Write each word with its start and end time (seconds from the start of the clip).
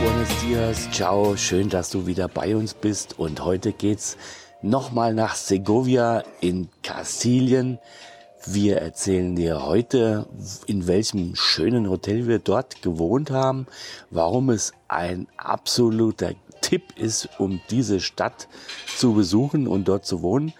Buenos 0.00 0.28
dias, 0.42 0.88
ciao, 0.92 1.36
schön, 1.36 1.68
dass 1.68 1.90
du 1.90 2.06
wieder 2.06 2.28
bei 2.28 2.54
uns 2.54 2.74
bist. 2.74 3.18
Und 3.18 3.44
heute 3.44 3.72
geht's 3.72 4.16
nochmal 4.62 5.12
nach 5.12 5.34
Segovia 5.34 6.22
in 6.40 6.68
Kastilien. 6.82 7.78
Wir 8.46 8.78
erzählen 8.78 9.34
dir 9.34 9.64
heute, 9.64 10.26
in 10.66 10.86
welchem 10.86 11.34
schönen 11.34 11.90
Hotel 11.90 12.28
wir 12.28 12.38
dort 12.38 12.80
gewohnt 12.82 13.30
haben, 13.30 13.66
warum 14.10 14.50
es 14.50 14.72
ein 14.86 15.26
absoluter 15.36 16.32
Tipp 16.60 16.96
ist, 16.96 17.28
um 17.38 17.60
diese 17.70 17.98
Stadt 17.98 18.48
zu 18.96 19.14
besuchen 19.14 19.66
und 19.66 19.88
dort 19.88 20.06
zu 20.06 20.22
wohnen, 20.22 20.52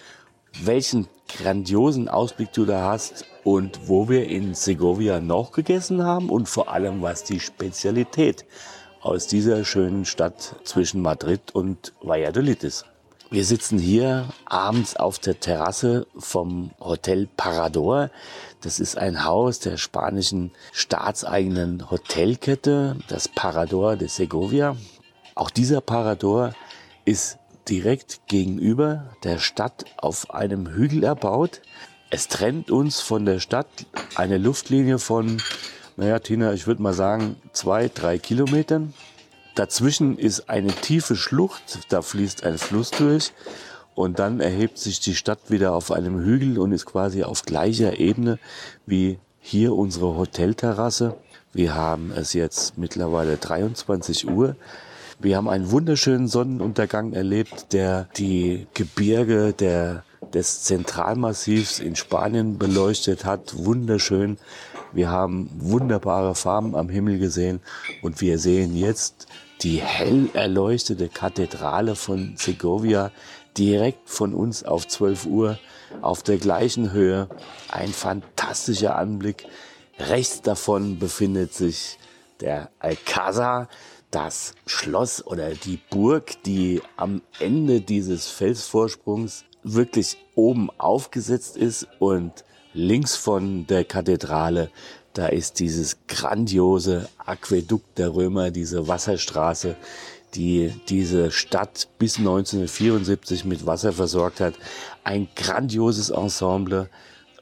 welchen 0.65 1.07
grandiosen 1.29 2.09
Ausblick 2.09 2.53
du 2.53 2.65
da 2.65 2.91
hast 2.91 3.25
und 3.45 3.89
wo 3.89 4.09
wir 4.09 4.29
in 4.29 4.55
Segovia 4.55 5.21
noch 5.21 5.53
gegessen 5.53 6.03
haben 6.03 6.29
und 6.29 6.49
vor 6.49 6.73
allem, 6.73 7.03
was 7.03 7.23
die 7.23 7.39
Spezialität 7.39 8.45
aus 9.01 9.27
dieser 9.27 9.65
schönen 9.65 10.05
Stadt 10.05 10.57
zwischen 10.65 11.03
Madrid 11.03 11.55
und 11.55 11.93
Valladolid 12.01 12.65
ist. 12.65 12.85
Wir 13.31 13.45
sitzen 13.45 13.79
hier 13.79 14.29
abends 14.47 14.97
auf 14.97 15.19
der 15.19 15.39
Terrasse 15.39 16.07
vom 16.17 16.71
Hotel 16.81 17.29
Parador. 17.37 18.11
Das 18.63 18.81
ist 18.81 18.97
ein 18.97 19.25
Haus 19.25 19.61
der 19.61 19.77
spanischen 19.77 20.53
staatseigenen 20.73 21.91
Hotelkette, 21.91 22.97
das 23.09 23.29
Parador 23.29 23.97
de 23.97 24.09
Segovia. 24.09 24.77
Auch 25.35 25.51
dieser 25.51 25.83
Parador 25.83 26.55
ist 27.05 27.39
direkt 27.69 28.27
gegenüber 28.29 29.11
der 29.25 29.39
Stadt 29.39 29.85
auf 29.99 30.31
einem 30.31 30.67
Hügel 30.67 31.05
erbaut. 31.05 31.61
Es 32.09 32.29
trennt 32.29 32.71
uns 32.71 33.03
von 33.03 33.27
der 33.27 33.41
Stadt 33.41 33.69
eine 34.15 34.39
Luftlinie 34.39 34.99
von, 34.99 35.43
naja, 35.99 36.21
Tina, 36.21 36.53
ich 36.53 36.69
würde 36.69 36.81
mal 36.81 36.95
sagen, 36.95 37.35
zwei, 37.53 37.89
drei 37.89 38.19
Kilometern. 38.19 38.95
Dazwischen 39.57 40.17
ist 40.17 40.49
eine 40.49 40.69
tiefe 40.69 41.17
Schlucht, 41.17 41.81
da 41.89 42.03
fließt 42.03 42.45
ein 42.45 42.57
Fluss 42.57 42.93
durch 42.93 43.33
und 43.97 44.21
dann 44.21 44.39
erhebt 44.39 44.79
sich 44.79 45.01
die 45.01 45.17
Stadt 45.17 45.51
wieder 45.51 45.75
auf 45.75 45.91
einem 45.91 46.21
Hügel 46.21 46.61
und 46.61 46.71
ist 46.71 46.87
quasi 46.87 47.25
auf 47.25 47.43
gleicher 47.43 47.99
Ebene 47.99 48.39
wie 48.87 49.19
hier 49.41 49.75
unsere 49.75 50.17
Hotelterrasse. 50.17 51.17
Wir 51.53 51.75
haben 51.75 52.13
es 52.13 52.33
jetzt 52.33 52.79
mittlerweile 52.79 53.37
23 53.37 54.31
Uhr. 54.31 54.55
Wir 55.19 55.37
haben 55.37 55.49
einen 55.49 55.73
wunderschönen 55.73 56.29
Sonnenuntergang 56.29 57.13
erlebt, 57.13 57.73
der 57.73 58.09
die 58.17 58.69
Gebirge 58.73 59.53
der, 59.53 60.05
des 60.33 60.63
Zentralmassivs 60.63 61.81
in 61.81 61.97
Spanien 61.97 62.57
beleuchtet 62.57 63.25
hat. 63.25 63.65
Wunderschön. 63.65 64.39
Wir 64.93 65.11
haben 65.11 65.51
wunderbare 65.55 66.35
Farben 66.35 66.75
am 66.75 66.89
Himmel 66.89 67.19
gesehen 67.19 67.61
und 68.03 68.21
wir 68.21 68.39
sehen 68.39 68.75
jetzt 68.75 69.27
die 69.63 69.81
hell 69.81 70.31
erleuchtete 70.35 71.09
Kathedrale 71.09 71.95
von 71.95 72.35
Segovia 72.37 73.11
direkt 73.57 74.09
von 74.09 74.35
uns 74.35 74.65
auf 74.65 74.87
12 74.87 75.27
Uhr 75.27 75.59
auf 76.01 76.23
der 76.23 76.39
gleichen 76.39 76.93
Höhe. 76.93 77.29
Ein 77.71 77.89
fantastischer 77.89 78.97
Anblick. 78.97 79.47
Rechts 79.99 80.43
davon 80.43 80.99
befindet 80.99 81.53
sich 81.53 81.99
der 82.41 82.71
Alcázar, 82.79 83.69
das 84.11 84.55
Schloss 84.65 85.27
oder 85.27 85.51
die 85.51 85.81
Burg, 85.91 86.43
die 86.45 86.81
am 86.97 87.21
Ende 87.41 87.81
dieses 87.81 88.29
Felsvorsprungs 88.29 89.45
wirklich 89.63 90.17
oben 90.35 90.71
aufgesetzt 90.79 91.57
ist 91.57 91.89
und 91.99 92.45
links 92.79 93.17
von 93.17 93.67
der 93.67 93.85
Kathedrale, 93.85 94.71
da 95.13 95.27
ist 95.27 95.59
dieses 95.59 95.99
grandiose 96.07 97.09
Aquädukt 97.19 97.99
der 97.99 98.15
Römer, 98.15 98.53
diese 98.53 98.87
Wasserstraße, 98.87 99.75
die 100.35 100.73
diese 100.89 101.33
Stadt 101.33 101.89
bis 101.99 102.19
1974 102.19 103.45
mit 103.45 103.67
Wasser 103.67 103.93
versorgt 103.93 104.41
hat. 104.41 104.55
Ein 105.03 105.27
grandioses 105.35 106.11
Ensemble. 106.11 106.89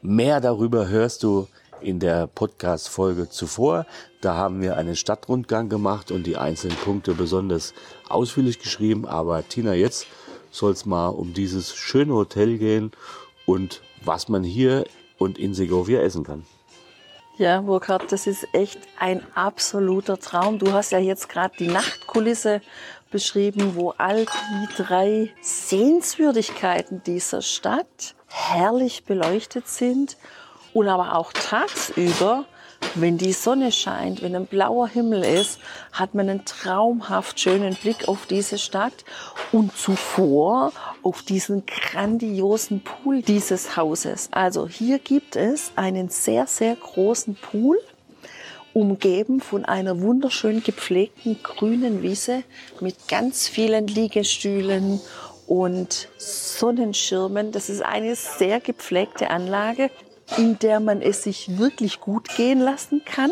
Mehr 0.00 0.40
darüber 0.40 0.88
hörst 0.88 1.22
du 1.22 1.48
in 1.82 2.00
der 2.00 2.28
Podcast-Folge 2.28 3.28
zuvor. 3.28 3.84
Da 4.22 4.34
haben 4.34 4.62
wir 4.62 4.78
einen 4.78 4.96
Stadtrundgang 4.96 5.68
gemacht 5.68 6.10
und 6.10 6.26
die 6.26 6.38
einzelnen 6.38 6.78
Punkte 6.78 7.12
besonders 7.12 7.74
ausführlich 8.08 8.58
geschrieben. 8.58 9.06
Aber 9.06 9.46
Tina, 9.46 9.74
jetzt 9.74 10.06
soll 10.50 10.72
es 10.72 10.86
mal 10.86 11.08
um 11.08 11.34
dieses 11.34 11.74
schöne 11.74 12.14
Hotel 12.14 12.56
gehen 12.56 12.92
und 13.44 13.82
was 14.02 14.28
man 14.28 14.42
hier 14.44 14.86
und 15.18 15.38
in 15.38 15.54
Segovia 15.54 16.00
essen 16.00 16.24
kann. 16.24 16.44
Ja, 17.38 17.60
Burkhard, 17.60 18.10
das 18.12 18.26
ist 18.26 18.48
echt 18.52 18.78
ein 18.98 19.22
absoluter 19.34 20.18
Traum. 20.18 20.58
Du 20.58 20.72
hast 20.72 20.92
ja 20.92 20.98
jetzt 20.98 21.28
gerade 21.28 21.54
die 21.58 21.68
Nachtkulisse 21.68 22.62
beschrieben, 23.10 23.74
wo 23.74 23.90
all 23.90 24.24
die 24.24 24.82
drei 24.82 25.30
Sehenswürdigkeiten 25.42 27.02
dieser 27.04 27.42
Stadt 27.42 28.14
herrlich 28.26 29.04
beleuchtet 29.04 29.68
sind 29.68 30.16
und 30.72 30.88
aber 30.88 31.14
auch 31.14 31.32
tagsüber, 31.32 32.46
wenn 32.94 33.18
die 33.18 33.32
Sonne 33.32 33.72
scheint, 33.72 34.22
wenn 34.22 34.34
ein 34.34 34.46
blauer 34.46 34.88
Himmel 34.88 35.22
ist, 35.22 35.58
hat 35.92 36.14
man 36.14 36.28
einen 36.28 36.44
traumhaft 36.44 37.38
schönen 37.38 37.74
Blick 37.74 38.08
auf 38.08 38.26
diese 38.26 38.58
Stadt 38.58 39.04
und 39.52 39.76
zuvor 39.76 40.72
auf 41.06 41.22
diesen 41.22 41.62
grandiosen 41.66 42.80
Pool 42.80 43.22
dieses 43.22 43.76
Hauses. 43.76 44.28
Also 44.32 44.66
hier 44.66 44.98
gibt 44.98 45.36
es 45.36 45.70
einen 45.76 46.08
sehr, 46.08 46.48
sehr 46.48 46.74
großen 46.74 47.36
Pool 47.36 47.78
umgeben 48.74 49.38
von 49.40 49.64
einer 49.64 50.00
wunderschön 50.00 50.64
gepflegten 50.64 51.40
grünen 51.44 52.02
Wiese 52.02 52.42
mit 52.80 53.06
ganz 53.06 53.46
vielen 53.46 53.86
Liegestühlen 53.86 55.00
und 55.46 56.08
Sonnenschirmen. 56.18 57.52
Das 57.52 57.68
ist 57.68 57.82
eine 57.82 58.16
sehr 58.16 58.58
gepflegte 58.58 59.30
Anlage, 59.30 59.92
in 60.36 60.58
der 60.58 60.80
man 60.80 61.02
es 61.02 61.22
sich 61.22 61.56
wirklich 61.56 62.00
gut 62.00 62.28
gehen 62.36 62.58
lassen 62.58 63.02
kann. 63.04 63.30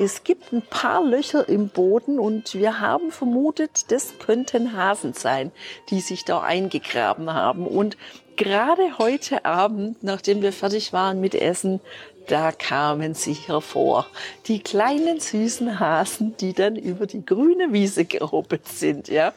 Es 0.00 0.22
gibt 0.22 0.52
ein 0.52 0.62
paar 0.62 1.04
Löcher 1.04 1.48
im 1.48 1.70
Boden 1.70 2.20
und 2.20 2.54
wir 2.54 2.78
haben 2.78 3.10
vermutet, 3.10 3.90
das 3.90 4.16
könnten 4.20 4.76
Hasen 4.76 5.12
sein, 5.12 5.50
die 5.90 6.00
sich 6.00 6.24
da 6.24 6.40
eingegraben 6.40 7.34
haben. 7.34 7.66
Und 7.66 7.96
gerade 8.36 8.98
heute 8.98 9.44
Abend, 9.44 10.04
nachdem 10.04 10.40
wir 10.40 10.52
fertig 10.52 10.92
waren 10.92 11.20
mit 11.20 11.34
Essen, 11.34 11.80
da 12.28 12.52
kamen 12.52 13.14
sie 13.14 13.32
hervor. 13.32 14.06
Die 14.46 14.60
kleinen 14.60 15.18
süßen 15.18 15.80
Hasen, 15.80 16.36
die 16.36 16.52
dann 16.52 16.76
über 16.76 17.06
die 17.06 17.26
grüne 17.26 17.72
Wiese 17.72 18.04
gehoppelt 18.04 18.68
sind, 18.68 19.08
ja. 19.08 19.32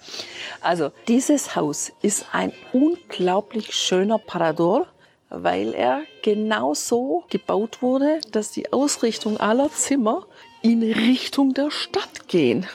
Also, 0.60 0.92
dieses 1.08 1.56
Haus 1.56 1.92
ist 2.04 2.26
ein 2.34 2.54
unglaublich 2.72 3.74
schöner 3.74 4.20
Parador, 4.20 4.86
weil 5.30 5.74
er 5.74 6.02
genau 6.22 6.74
so 6.74 7.24
gebaut 7.30 7.82
wurde, 7.82 8.20
dass 8.32 8.52
die 8.52 8.72
Ausrichtung 8.72 9.38
aller 9.40 9.72
Zimmer 9.72 10.28
in 10.62 10.84
Richtung 10.84 11.54
der 11.54 11.72
Stadt 11.72 12.28
gehen. 12.28 12.68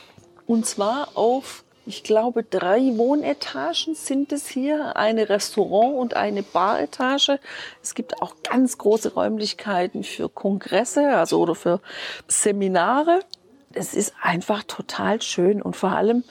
Und 0.46 0.66
zwar 0.66 1.16
auf 1.16 1.64
ich 1.88 2.02
glaube, 2.02 2.42
drei 2.42 2.80
Wohnetagen 2.96 3.94
sind 3.94 4.32
es 4.32 4.48
hier, 4.48 4.96
eine 4.96 5.28
Restaurant- 5.28 5.96
und 5.96 6.14
eine 6.14 6.42
Baretage. 6.42 7.38
Es 7.80 7.94
gibt 7.94 8.20
auch 8.20 8.34
ganz 8.42 8.76
große 8.76 9.14
Räumlichkeiten 9.14 10.02
für 10.02 10.28
Kongresse, 10.28 11.16
also 11.16 11.40
oder 11.40 11.54
für 11.54 11.80
Seminare. 12.26 13.20
Es 13.72 13.94
ist 13.94 14.14
einfach 14.20 14.64
total 14.64 15.22
schön 15.22 15.62
und 15.62 15.76
vor 15.76 15.92
allem 15.92 16.24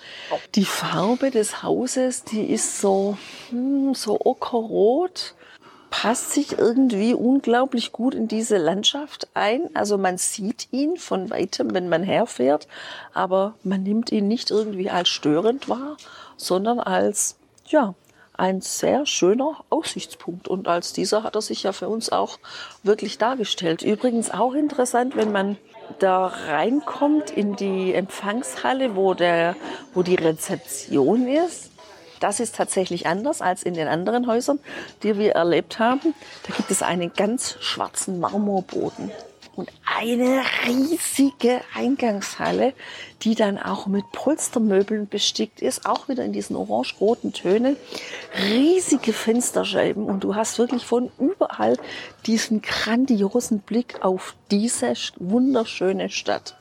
die 0.56 0.66
Farbe 0.66 1.31
des 1.31 1.63
Hauses, 1.63 2.25
die 2.25 2.51
ist 2.51 2.81
so, 2.81 3.18
hm, 3.50 3.94
so 3.94 4.19
ockerrot 4.19 5.36
passt 6.01 6.33
sich 6.33 6.57
irgendwie 6.57 7.13
unglaublich 7.13 7.94
gut 7.94 8.15
in 8.15 8.27
diese 8.27 8.57
Landschaft 8.57 9.30
ein. 9.33 9.69
Also 9.74 9.97
man 9.97 10.18
sieht 10.18 10.68
ihn 10.71 10.97
von 10.97 11.30
weitem, 11.30 11.74
wenn 11.74 11.88
man 11.88 12.03
herfährt, 12.03 12.68
aber 13.13 13.53
man 13.63 13.81
nimmt 13.83 14.12
ihn 14.12 14.27
nicht 14.27 14.51
irgendwie 14.51 14.89
als 14.89 15.07
störend 15.07 15.69
wahr, 15.69 15.95
sondern 16.36 16.81
als, 16.81 17.38
ja, 17.68 17.94
ein 18.33 18.59
sehr 18.59 19.06
schöner 19.06 19.63
Aussichtspunkt. 19.69 20.50
Und 20.50 20.68
als 20.68 20.92
dieser 20.92 21.24
hat 21.24 21.36
er 21.36 21.42
sich 21.42 21.63
ja 21.63 21.71
für 21.71 21.88
uns 21.88 22.12
auch 22.12 22.39
wirklich 22.83 23.18
dargestellt. 23.18 23.81
Übrigens 23.81 24.31
auch 24.31 24.53
interessant, 24.53 25.15
wenn 25.15 25.31
man 25.31 25.56
da 26.00 26.27
reinkommt 26.27 27.31
in 27.31 27.56
die 27.56 27.94
Empfangshalle, 27.94 28.98
wo, 28.98 29.13
der, 29.13 29.56
wo 29.94 30.03
die 30.03 30.15
Rezeption 30.15 31.25
ist 31.25 31.71
Das 32.19 32.39
ist 32.39 32.56
tatsächlich 32.56 33.07
anders 33.07 33.41
als 33.41 33.63
in 33.63 33.73
den 33.73 33.88
anderen 33.88 34.27
Häusern, 34.27 34.59
die 35.03 35.17
wir 35.17 35.33
erlebt 35.33 35.79
haben. 35.79 36.13
Da 36.47 36.56
gibt 36.56 36.71
es 36.71 36.81
einen 36.81 37.13
ganz 37.13 37.57
schwarzen 37.59 38.19
Marmorboden 38.19 39.12
und 39.56 39.71
eine 39.85 40.41
riesige 40.67 41.62
Eingangshalle, 41.73 42.73
die 43.21 43.35
dann 43.35 43.57
auch 43.57 43.88
mit 43.88 44.03
Polstermöbeln 44.12 45.07
bestickt 45.07 45.62
ist, 45.62 45.85
auch 45.85 46.09
wieder 46.09 46.23
in 46.25 46.33
diesen 46.33 46.56
orange-roten 46.56 47.33
Tönen. 47.33 47.77
Riesige 48.50 49.13
Fensterscheiben 49.13 50.06
und 50.06 50.23
du 50.23 50.35
hast 50.35 50.59
wirklich 50.59 50.85
von 50.85 51.09
überall 51.19 51.77
diesen 52.25 52.62
grandiosen 52.62 53.59
Blick 53.59 54.03
auf 54.03 54.35
diese 54.51 54.94
wunderschöne 55.17 56.09
Stadt. 56.09 56.57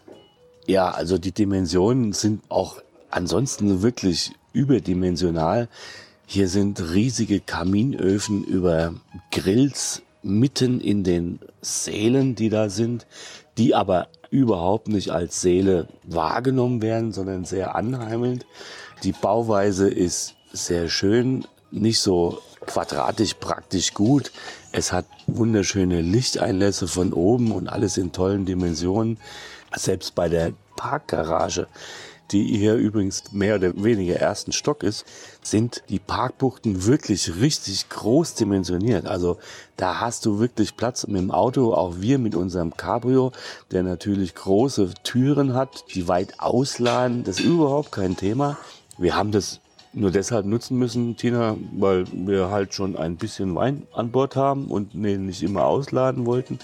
Ja, 0.66 0.90
also 0.90 1.18
die 1.18 1.32
Dimensionen 1.32 2.12
sind 2.12 2.42
auch 2.48 2.80
ansonsten 3.14 3.82
wirklich 3.82 4.32
überdimensional. 4.52 5.69
Hier 6.26 6.49
sind 6.49 6.81
riesige 6.93 7.40
Kaminöfen 7.40 8.44
über 8.44 8.94
Grills 9.31 10.02
mitten 10.22 10.81
in 10.81 11.05
den 11.05 11.38
Sälen, 11.61 12.34
die 12.34 12.49
da 12.49 12.70
sind, 12.70 13.06
die 13.56 13.75
aber 13.75 14.08
überhaupt 14.31 14.88
nicht 14.88 15.11
als 15.11 15.40
Säle 15.40 15.87
wahrgenommen 16.02 16.82
werden, 16.82 17.12
sondern 17.12 17.44
sehr 17.44 17.76
anheimelnd. 17.76 18.46
Die 19.05 19.12
Bauweise 19.12 19.88
ist 19.88 20.34
sehr 20.52 20.88
schön, 20.88 21.46
nicht 21.70 22.00
so 22.00 22.40
quadratisch 22.66 23.34
praktisch 23.34 23.94
gut. 23.94 24.32
Es 24.72 24.93
hat 24.93 25.06
wunderschöne 25.26 26.00
Lichteinlässe 26.00 26.88
von 26.88 27.12
oben 27.12 27.52
und 27.52 27.69
alles 27.69 27.96
in 27.96 28.12
tollen 28.12 28.44
Dimensionen. 28.44 29.19
Selbst 29.76 30.14
bei 30.14 30.28
der 30.28 30.52
Parkgarage 30.76 31.69
die 32.31 32.56
hier 32.56 32.75
übrigens 32.75 33.32
mehr 33.32 33.56
oder 33.56 33.73
weniger 33.82 34.17
ersten 34.17 34.53
Stock 34.53 34.82
ist, 34.82 35.05
sind 35.43 35.82
die 35.88 35.99
Parkbuchten 35.99 36.87
wirklich 36.87 37.37
richtig 37.41 37.88
groß 37.88 38.35
dimensioniert. 38.35 39.06
Also 39.06 39.38
da 39.76 40.00
hast 40.00 40.26
du 40.26 40.38
wirklich 40.38 40.76
Platz 40.76 41.06
mit 41.06 41.21
dem 41.21 41.31
Auto, 41.31 41.75
auch 41.75 41.97
wir 41.99 42.19
mit 42.19 42.35
unserem 42.35 42.76
Cabrio, 42.76 43.32
der 43.71 43.82
natürlich 43.82 44.35
große 44.35 44.93
Türen 45.03 45.55
hat, 45.55 45.85
die 45.94 46.09
weit 46.09 46.41
ausladen. 46.41 47.25
Das 47.25 47.41
ist 47.41 47.44
überhaupt 47.44 47.93
kein 47.93 48.17
Thema. 48.17 48.56
Wir 48.97 49.17
haben 49.17 49.32
das 49.32 49.61
nur 49.94 50.11
deshalb 50.11 50.46
nutzen 50.46 50.79
müssen, 50.79 51.17
Tina, 51.17 51.56
weil 51.73 52.05
wir 52.12 52.50
halt 52.50 52.75
schon 52.75 52.96
ein 52.96 53.17
bisschen 53.17 53.55
Wein 53.55 53.87
an 53.93 54.11
Bord 54.11 54.37
haben 54.37 54.67
und 54.67 54.93
den 54.94 55.26
nicht 55.26 55.43
immer 55.43 55.64
ausladen 55.64 56.26
wollten. 56.26 56.58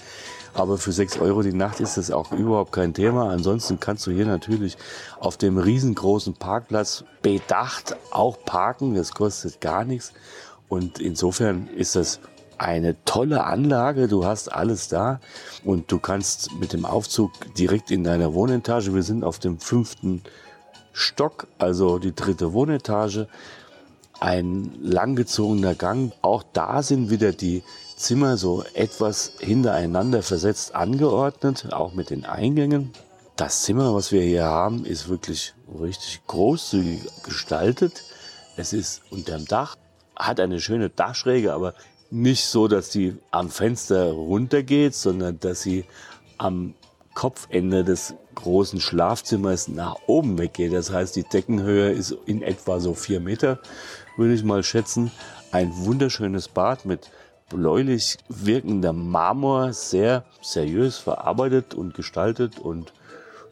Aber 0.53 0.77
für 0.77 0.91
6 0.91 1.19
Euro 1.19 1.41
die 1.41 1.53
Nacht 1.53 1.79
ist 1.79 1.97
das 1.97 2.11
auch 2.11 2.31
überhaupt 2.31 2.73
kein 2.73 2.93
Thema. 2.93 3.29
Ansonsten 3.29 3.79
kannst 3.79 4.05
du 4.05 4.11
hier 4.11 4.25
natürlich 4.25 4.77
auf 5.19 5.37
dem 5.37 5.57
riesengroßen 5.57 6.33
Parkplatz 6.33 7.05
bedacht 7.21 7.95
auch 8.11 8.37
parken. 8.43 8.95
Das 8.95 9.13
kostet 9.13 9.61
gar 9.61 9.85
nichts. 9.85 10.13
Und 10.67 10.99
insofern 10.99 11.67
ist 11.75 11.95
das 11.95 12.19
eine 12.57 12.95
tolle 13.05 13.45
Anlage. 13.45 14.07
Du 14.07 14.25
hast 14.25 14.49
alles 14.49 14.87
da 14.89 15.19
und 15.63 15.91
du 15.91 15.99
kannst 15.99 16.51
mit 16.59 16.73
dem 16.73 16.85
Aufzug 16.85 17.31
direkt 17.55 17.89
in 17.89 18.03
deiner 18.03 18.33
Wohnetage. 18.33 18.93
Wir 18.93 19.03
sind 19.03 19.23
auf 19.23 19.39
dem 19.39 19.57
fünften 19.57 20.21
Stock, 20.93 21.47
also 21.57 21.99
die 21.99 22.13
dritte 22.13 22.53
Wohnetage. 22.53 23.27
Ein 24.19 24.71
langgezogener 24.81 25.73
Gang. 25.73 26.13
Auch 26.21 26.43
da 26.53 26.83
sind 26.83 27.09
wieder 27.09 27.31
die 27.31 27.63
Zimmer 27.95 28.37
so 28.37 28.63
etwas 28.73 29.33
hintereinander 29.39 30.21
versetzt 30.23 30.75
angeordnet, 30.75 31.67
auch 31.71 31.93
mit 31.93 32.09
den 32.09 32.25
Eingängen. 32.25 32.91
Das 33.35 33.63
Zimmer, 33.63 33.95
was 33.95 34.11
wir 34.11 34.21
hier 34.21 34.45
haben, 34.45 34.85
ist 34.85 35.09
wirklich 35.09 35.53
richtig 35.79 36.21
großzügig 36.27 37.01
gestaltet. 37.23 38.03
Es 38.57 38.73
ist 38.73 39.01
unterm 39.09 39.45
Dach, 39.45 39.75
hat 40.15 40.39
eine 40.39 40.59
schöne 40.59 40.89
Dachschräge, 40.89 41.53
aber 41.53 41.73
nicht 42.11 42.45
so, 42.45 42.67
dass 42.67 42.89
die 42.89 43.15
am 43.31 43.49
Fenster 43.49 44.11
runtergeht, 44.11 44.93
sondern 44.93 45.39
dass 45.39 45.61
sie 45.61 45.85
am 46.37 46.75
Kopfende 47.13 47.83
des 47.83 48.13
großen 48.35 48.79
Schlafzimmers 48.79 49.67
nach 49.67 49.95
oben 50.07 50.37
weggeht. 50.37 50.73
Das 50.73 50.91
heißt, 50.91 51.15
die 51.15 51.23
Deckenhöhe 51.23 51.91
ist 51.91 52.15
in 52.25 52.41
etwa 52.41 52.79
so 52.79 52.93
vier 52.93 53.19
Meter, 53.19 53.59
würde 54.17 54.33
ich 54.33 54.43
mal 54.43 54.63
schätzen. 54.63 55.11
Ein 55.51 55.71
wunderschönes 55.85 56.47
Bad 56.47 56.85
mit 56.85 57.11
bläulich 57.49 58.17
wirkender 58.29 58.93
Marmor, 58.93 59.73
sehr 59.73 60.23
seriös 60.41 60.97
verarbeitet 60.97 61.73
und 61.73 61.93
gestaltet 61.93 62.59
und 62.59 62.93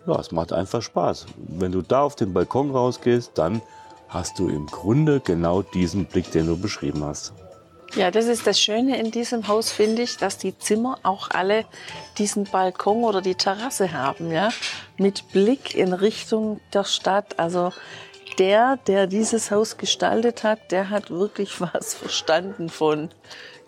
ja, 0.08 0.18
es 0.20 0.32
macht 0.32 0.54
einfach 0.54 0.82
Spaß. 0.82 1.26
Wenn 1.38 1.74
du 1.74 1.82
da 1.82 2.02
auf 2.02 2.16
den 2.16 2.34
Balkon 2.34 2.72
rausgehst, 2.72 3.32
dann 3.36 3.62
hast 4.08 4.40
du 4.40 4.48
im 4.48 4.68
Grunde 4.68 5.20
genau 5.20 5.62
diesen 5.62 6.06
Blick, 6.06 6.32
den 6.32 6.48
du 6.48 6.58
beschrieben 6.58 7.04
hast. 7.04 7.34
Ja, 7.96 8.12
das 8.12 8.26
ist 8.26 8.46
das 8.46 8.60
Schöne 8.62 9.00
in 9.00 9.10
diesem 9.10 9.48
Haus, 9.48 9.72
finde 9.72 10.04
ich, 10.04 10.18
dass 10.18 10.38
die 10.38 10.58
Zimmer 10.58 11.00
auch 11.02 11.32
alle 11.32 11.66
diesen 12.20 12.44
Balkon 12.44 13.04
oder 13.04 13.22
die 13.22 13.36
Terrasse 13.36 13.94
haben, 13.94 14.32
ja, 14.32 14.50
mit 14.98 15.32
Blick 15.32 15.74
in 15.74 15.94
Richtung 15.94 16.60
der 16.72 16.84
Stadt. 16.84 17.40
Also 17.40 17.72
der, 18.38 18.78
der 18.88 19.08
dieses 19.08 19.50
Haus 19.50 19.78
gestaltet 19.78 20.44
hat, 20.44 20.72
der 20.72 20.90
hat 20.92 21.10
wirklich 21.10 21.60
was 21.74 21.96
verstanden 21.96 22.70
von 22.70 23.10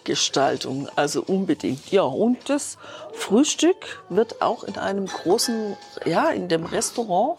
Gestaltung, 0.03 0.88
also 0.95 1.23
unbedingt. 1.23 1.91
Ja, 1.91 2.03
und 2.03 2.50
das 2.50 2.77
Frühstück 3.13 4.03
wird 4.09 4.41
auch 4.41 4.63
in 4.63 4.77
einem 4.77 5.06
großen, 5.06 5.77
ja, 6.06 6.29
in 6.29 6.47
dem 6.47 6.65
Restaurant 6.65 7.38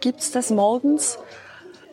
gibt's 0.00 0.32
das 0.32 0.50
morgens. 0.50 1.18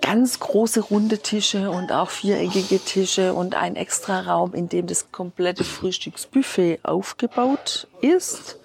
Ganz 0.02 0.40
große 0.40 0.82
runde 0.82 1.20
Tische 1.20 1.70
und 1.70 1.92
auch 1.92 2.10
viereckige 2.10 2.80
Tische 2.80 3.34
und 3.34 3.56
ein 3.56 3.76
extra 3.76 4.22
Raum, 4.22 4.54
in 4.54 4.70
dem 4.70 4.88
das 4.88 5.12
komplette 5.12 5.64
Frühstücksbuffet 5.64 6.80
aufgebaut 6.84 7.88
ist. 8.02 8.58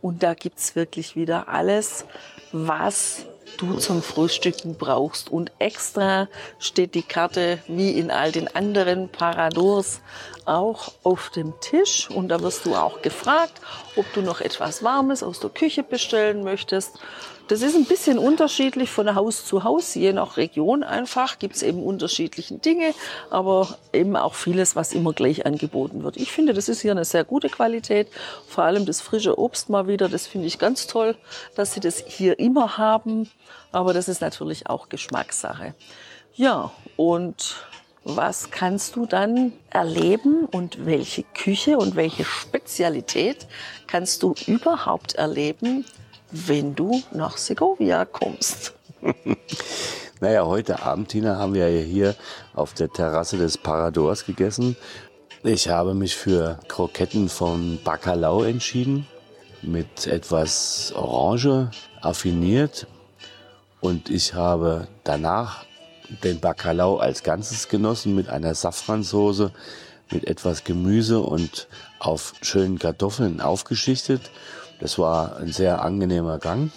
Und 0.00 0.22
da 0.22 0.34
gibt's 0.34 0.76
wirklich 0.76 1.16
wieder 1.16 1.48
alles, 1.48 2.04
was 2.52 3.26
du 3.56 3.74
zum 3.74 4.02
Frühstücken 4.02 4.76
brauchst. 4.76 5.30
Und 5.30 5.52
extra 5.58 6.28
steht 6.58 6.94
die 6.94 7.02
Karte 7.02 7.58
wie 7.66 7.92
in 7.92 8.10
all 8.10 8.32
den 8.32 8.54
anderen 8.54 9.08
Paradors 9.08 10.00
auch 10.44 10.92
auf 11.02 11.30
dem 11.30 11.54
Tisch. 11.60 12.10
Und 12.10 12.28
da 12.28 12.40
wirst 12.40 12.66
du 12.66 12.74
auch 12.74 13.02
gefragt, 13.02 13.60
ob 13.96 14.10
du 14.12 14.22
noch 14.22 14.40
etwas 14.40 14.82
Warmes 14.82 15.22
aus 15.22 15.40
der 15.40 15.50
Küche 15.50 15.82
bestellen 15.82 16.44
möchtest. 16.44 16.98
Das 17.48 17.62
ist 17.62 17.74
ein 17.74 17.86
bisschen 17.86 18.18
unterschiedlich 18.18 18.90
von 18.90 19.14
Haus 19.14 19.46
zu 19.46 19.64
Haus, 19.64 19.94
je 19.94 20.12
nach 20.12 20.36
Region 20.36 20.82
einfach 20.82 21.38
gibt 21.38 21.56
es 21.56 21.62
eben 21.62 21.82
unterschiedliche 21.82 22.58
Dinge, 22.58 22.92
aber 23.30 23.78
eben 23.94 24.16
auch 24.16 24.34
vieles, 24.34 24.76
was 24.76 24.92
immer 24.92 25.14
gleich 25.14 25.46
angeboten 25.46 26.04
wird. 26.04 26.18
Ich 26.18 26.30
finde, 26.30 26.52
das 26.52 26.68
ist 26.68 26.82
hier 26.82 26.90
eine 26.90 27.06
sehr 27.06 27.24
gute 27.24 27.48
Qualität, 27.48 28.08
vor 28.46 28.64
allem 28.64 28.84
das 28.84 29.00
frische 29.00 29.38
Obst 29.38 29.70
mal 29.70 29.88
wieder, 29.88 30.10
das 30.10 30.26
finde 30.26 30.46
ich 30.46 30.58
ganz 30.58 30.86
toll, 30.86 31.16
dass 31.54 31.72
sie 31.72 31.80
das 31.80 32.04
hier 32.06 32.38
immer 32.38 32.76
haben, 32.76 33.30
aber 33.72 33.94
das 33.94 34.08
ist 34.08 34.20
natürlich 34.20 34.68
auch 34.68 34.90
Geschmackssache. 34.90 35.74
Ja, 36.34 36.70
und 36.96 37.56
was 38.04 38.50
kannst 38.50 38.94
du 38.94 39.06
dann 39.06 39.54
erleben 39.70 40.44
und 40.44 40.84
welche 40.84 41.22
Küche 41.22 41.78
und 41.78 41.96
welche 41.96 42.26
Spezialität 42.26 43.46
kannst 43.86 44.22
du 44.22 44.34
überhaupt 44.46 45.14
erleben, 45.14 45.86
wenn 46.30 46.74
du 46.74 47.02
nach 47.12 47.36
Segovia 47.36 48.04
kommst. 48.04 48.74
naja, 50.20 50.44
heute 50.44 50.82
Abend, 50.82 51.08
Tina, 51.08 51.36
haben 51.36 51.54
wir 51.54 51.68
ja 51.68 51.82
hier 51.82 52.14
auf 52.54 52.74
der 52.74 52.90
Terrasse 52.90 53.38
des 53.38 53.56
Paradors 53.56 54.26
gegessen. 54.26 54.76
Ich 55.44 55.68
habe 55.68 55.94
mich 55.94 56.16
für 56.16 56.58
Kroketten 56.68 57.28
vom 57.28 57.78
Bacalao 57.84 58.42
entschieden, 58.42 59.06
mit 59.62 60.06
etwas 60.06 60.92
Orange 60.94 61.70
affiniert. 62.00 62.86
Und 63.80 64.10
ich 64.10 64.34
habe 64.34 64.88
danach 65.04 65.64
den 66.24 66.40
Bacalao 66.40 66.98
als 66.98 67.22
Ganzes 67.22 67.68
genossen 67.68 68.14
mit 68.14 68.28
einer 68.28 68.54
Safransoße, 68.54 69.52
mit 70.10 70.26
etwas 70.26 70.64
Gemüse 70.64 71.20
und 71.20 71.68
auf 71.98 72.34
schönen 72.42 72.78
Kartoffeln 72.78 73.40
aufgeschichtet. 73.40 74.22
Das 74.80 74.98
war 74.98 75.36
ein 75.36 75.52
sehr 75.52 75.82
angenehmer 75.82 76.38
Gang. 76.38 76.70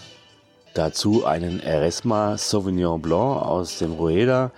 Dazu 0.73 1.25
einen 1.25 1.59
Eresma 1.59 2.37
Sauvignon 2.37 3.01
Blanc 3.01 3.41
aus 3.41 3.77
dem 3.77 3.93
Rueda. 3.93 4.51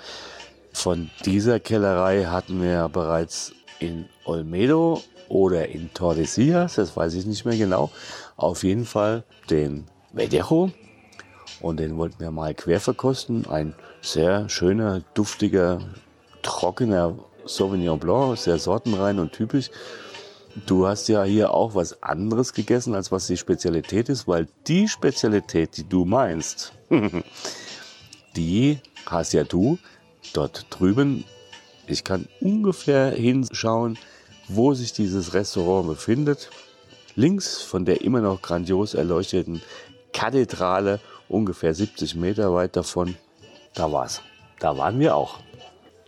Von 0.71 1.09
dieser 1.25 1.59
Kellerei 1.59 2.25
hatten 2.25 2.61
wir 2.61 2.87
bereits 2.89 3.53
in 3.79 4.05
Olmedo 4.25 5.01
oder 5.27 5.67
in 5.69 5.93
Tordesillas, 5.93 6.75
das 6.75 6.95
weiß 6.95 7.15
ich 7.15 7.25
nicht 7.25 7.45
mehr 7.45 7.57
genau. 7.57 7.91
Auf 8.37 8.63
jeden 8.63 8.85
Fall 8.85 9.23
den 9.49 9.85
Verdejo. 10.15 10.71
Und 11.61 11.79
den 11.79 11.97
wollten 11.97 12.19
wir 12.19 12.31
mal 12.31 12.53
quer 12.53 12.79
verkosten. 12.79 13.47
Ein 13.47 13.73
sehr 14.01 14.49
schöner, 14.49 15.01
duftiger, 15.13 15.79
trockener 16.41 17.15
Sauvignon 17.45 17.99
Blanc, 17.99 18.37
sehr 18.37 18.57
sortenrein 18.57 19.19
und 19.19 19.31
typisch. 19.31 19.69
Du 20.67 20.85
hast 20.85 21.07
ja 21.07 21.23
hier 21.23 21.51
auch 21.51 21.73
was 21.73 22.03
anderes 22.03 22.53
gegessen, 22.53 22.93
als 22.93 23.11
was 23.11 23.27
die 23.27 23.37
Spezialität 23.37 24.07
ist, 24.09 24.27
weil 24.27 24.47
die 24.67 24.87
Spezialität, 24.87 25.77
die 25.77 25.89
du 25.89 26.05
meinst, 26.05 26.73
die 28.35 28.79
hast 29.05 29.33
ja 29.33 29.43
du 29.43 29.79
dort 30.33 30.67
drüben 30.69 31.25
Ich 31.87 32.03
kann 32.03 32.27
ungefähr 32.39 33.11
hinschauen, 33.11 33.97
wo 34.47 34.73
sich 34.73 34.93
dieses 34.93 35.33
Restaurant 35.33 35.87
befindet. 35.87 36.49
Links 37.15 37.61
von 37.61 37.85
der 37.85 38.01
immer 38.01 38.21
noch 38.21 38.41
grandios 38.41 38.93
erleuchteten 38.93 39.61
Kathedrale, 40.13 40.99
ungefähr 41.27 41.73
70 41.73 42.15
Meter 42.15 42.53
weit 42.53 42.75
davon, 42.75 43.15
da 43.73 43.91
war's. 43.91 44.21
Da 44.59 44.77
waren 44.77 44.99
wir 44.99 45.15
auch. 45.15 45.39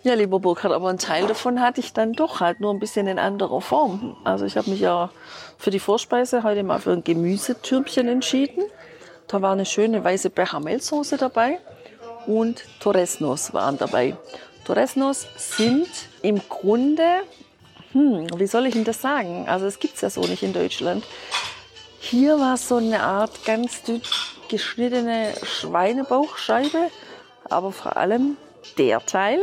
Ja, 0.06 0.14
lieber 0.14 0.40
Burkhard, 0.40 0.72
aber 0.72 0.90
ein 0.90 1.00
Teil 1.00 1.26
davon 1.26 1.60
hatte 1.60 1.80
ich 1.80 1.92
dann 1.92 2.14
doch 2.14 2.40
halt 2.40 2.60
nur 2.60 2.72
ein 2.72 2.78
bisschen 2.78 3.08
in 3.08 3.18
anderer 3.18 3.60
Form. 3.60 4.16
Also 4.24 4.46
ich 4.46 4.56
habe 4.56 4.70
mich 4.70 4.80
ja 4.80 5.10
für 5.58 5.72
die 5.72 5.80
Vorspeise 5.80 6.44
heute 6.44 6.62
mal 6.62 6.80
für 6.80 6.92
ein 6.92 7.04
Gemüsetürmchen 7.04 8.08
entschieden. 8.08 8.66
Da 9.28 9.42
war 9.42 9.54
eine 9.54 9.66
schöne 9.66 10.04
weiße 10.04 10.30
Bechamelsoße 10.30 11.18
dabei 11.18 11.58
und 12.28 12.66
Torresnos 12.80 13.56
waren 13.56 13.80
dabei. 13.80 14.16
Torresnos 14.64 15.26
sind 15.38 15.90
im 16.22 16.40
Grunde, 16.50 17.22
hm, 17.94 18.28
wie 18.38 18.46
soll 18.46 18.68
ich 18.68 18.76
Ihnen 18.76 18.86
das 18.86 19.02
sagen? 19.02 19.50
Also 19.50 19.66
es 19.66 19.80
gibt 19.80 19.96
es 19.96 20.02
ja 20.02 20.12
so 20.12 20.22
nicht 20.22 20.44
in 20.44 20.54
Deutschland. 20.54 21.04
Hier 22.00 22.38
war 22.38 22.58
so 22.58 22.76
eine 22.76 23.02
Art 23.02 23.44
ganz 23.44 23.82
dünn 23.82 24.04
geschnittene 24.50 25.34
Schweinebauchscheibe, 25.42 26.92
aber 27.50 27.72
vor 27.72 27.98
allem 27.98 28.38
der 28.78 29.04
Teil, 29.04 29.40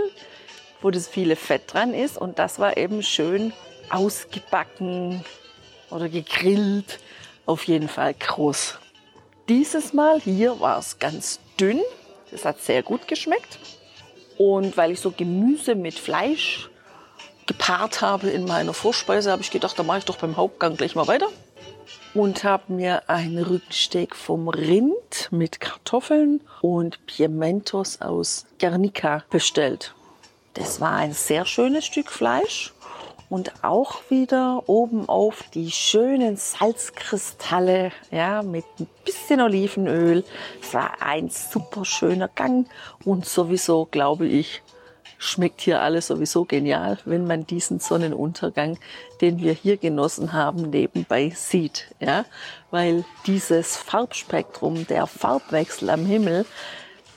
wo 0.83 0.91
das 0.91 1.09
viele 1.09 1.37
Fett 1.37 1.73
dran 1.73 1.95
ist. 1.95 2.19
Und 2.19 2.39
das 2.39 2.59
war 2.59 2.77
eben 2.77 3.03
schön 3.03 3.53
ausgebacken 3.89 5.25
oder 5.91 6.09
gegrillt, 6.09 6.99
auf 7.47 7.65
jeden 7.65 7.89
Fall 7.89 8.15
groß. 8.15 8.79
Dieses 9.49 9.93
Mal 9.93 10.21
hier 10.21 10.61
war 10.61 10.79
es 10.79 10.99
ganz 10.99 11.41
dünn, 11.59 11.81
das 12.31 12.45
hat 12.45 12.61
sehr 12.61 12.83
gut 12.83 13.09
geschmeckt. 13.09 13.59
Und 14.39 14.77
weil 14.77 14.93
ich 14.93 15.01
so 15.01 15.11
Gemüse 15.11 15.75
mit 15.75 15.95
Fleisch 15.95 16.71
gepaart 17.47 18.01
habe 18.01 18.31
in 18.31 18.45
meiner 18.45 18.73
Vorspeise, 18.73 19.31
habe 19.31 19.43
ich 19.43 19.51
gedacht, 19.51 19.79
da 19.79 19.83
mache 19.83 19.99
ich 19.99 20.05
doch 20.05 20.17
beim 20.17 20.37
Hauptgang 20.37 20.77
gleich 20.77 20.95
mal 20.95 21.07
weiter. 21.07 21.29
Und 22.15 22.45
habe 22.45 22.73
mir 22.73 23.09
ein 23.09 23.39
Rücksteak 23.39 24.15
vom 24.15 24.49
Rind 24.49 25.29
mit 25.31 25.61
Kartoffeln 25.61 26.41
und 26.61 27.05
Pimientos 27.07 28.01
aus 28.01 28.47
Guernica 28.59 29.25
bestellt. 29.31 29.95
Das 30.55 30.81
war 30.81 30.97
ein 30.97 31.13
sehr 31.13 31.47
schönes 31.47 31.87
Stück 31.87 32.11
Fleisch 32.11 32.73
und 33.31 33.65
auch 33.65 34.03
wieder 34.11 34.65
oben 34.67 35.09
auf 35.09 35.45
die 35.55 35.71
schönen 35.71 36.37
Salzkristalle, 36.37 37.93
ja, 38.11 38.43
mit 38.43 38.67
ein 38.79 38.87
bisschen 39.07 39.41
Olivenöl. 39.41 40.25
Es 40.61 40.75
war 40.75 41.01
ein 41.01 41.31
super 41.31 41.87
schöner 41.87 42.29
Gang 42.29 42.69
und 43.07 43.25
sowieso 43.25 43.87
glaube 43.87 44.27
ich, 44.27 44.63
schmeckt 45.17 45.63
hier 45.63 45.81
alles 45.81 46.09
sowieso 46.09 46.45
genial, 46.45 46.99
wenn 47.07 47.27
man 47.27 47.47
diesen 47.47 47.79
Sonnenuntergang, 47.81 48.79
den 49.23 49.39
wir 49.39 49.55
hier 49.55 49.79
genossen 49.79 50.35
haben, 50.35 50.69
nebenbei 50.69 51.31
sieht. 51.35 51.95
Ja? 52.01 52.27
Weil 52.71 53.05
dieses 53.27 53.77
Farbspektrum, 53.77 54.87
der 54.89 55.07
Farbwechsel 55.07 55.89
am 55.89 56.05
Himmel, 56.05 56.45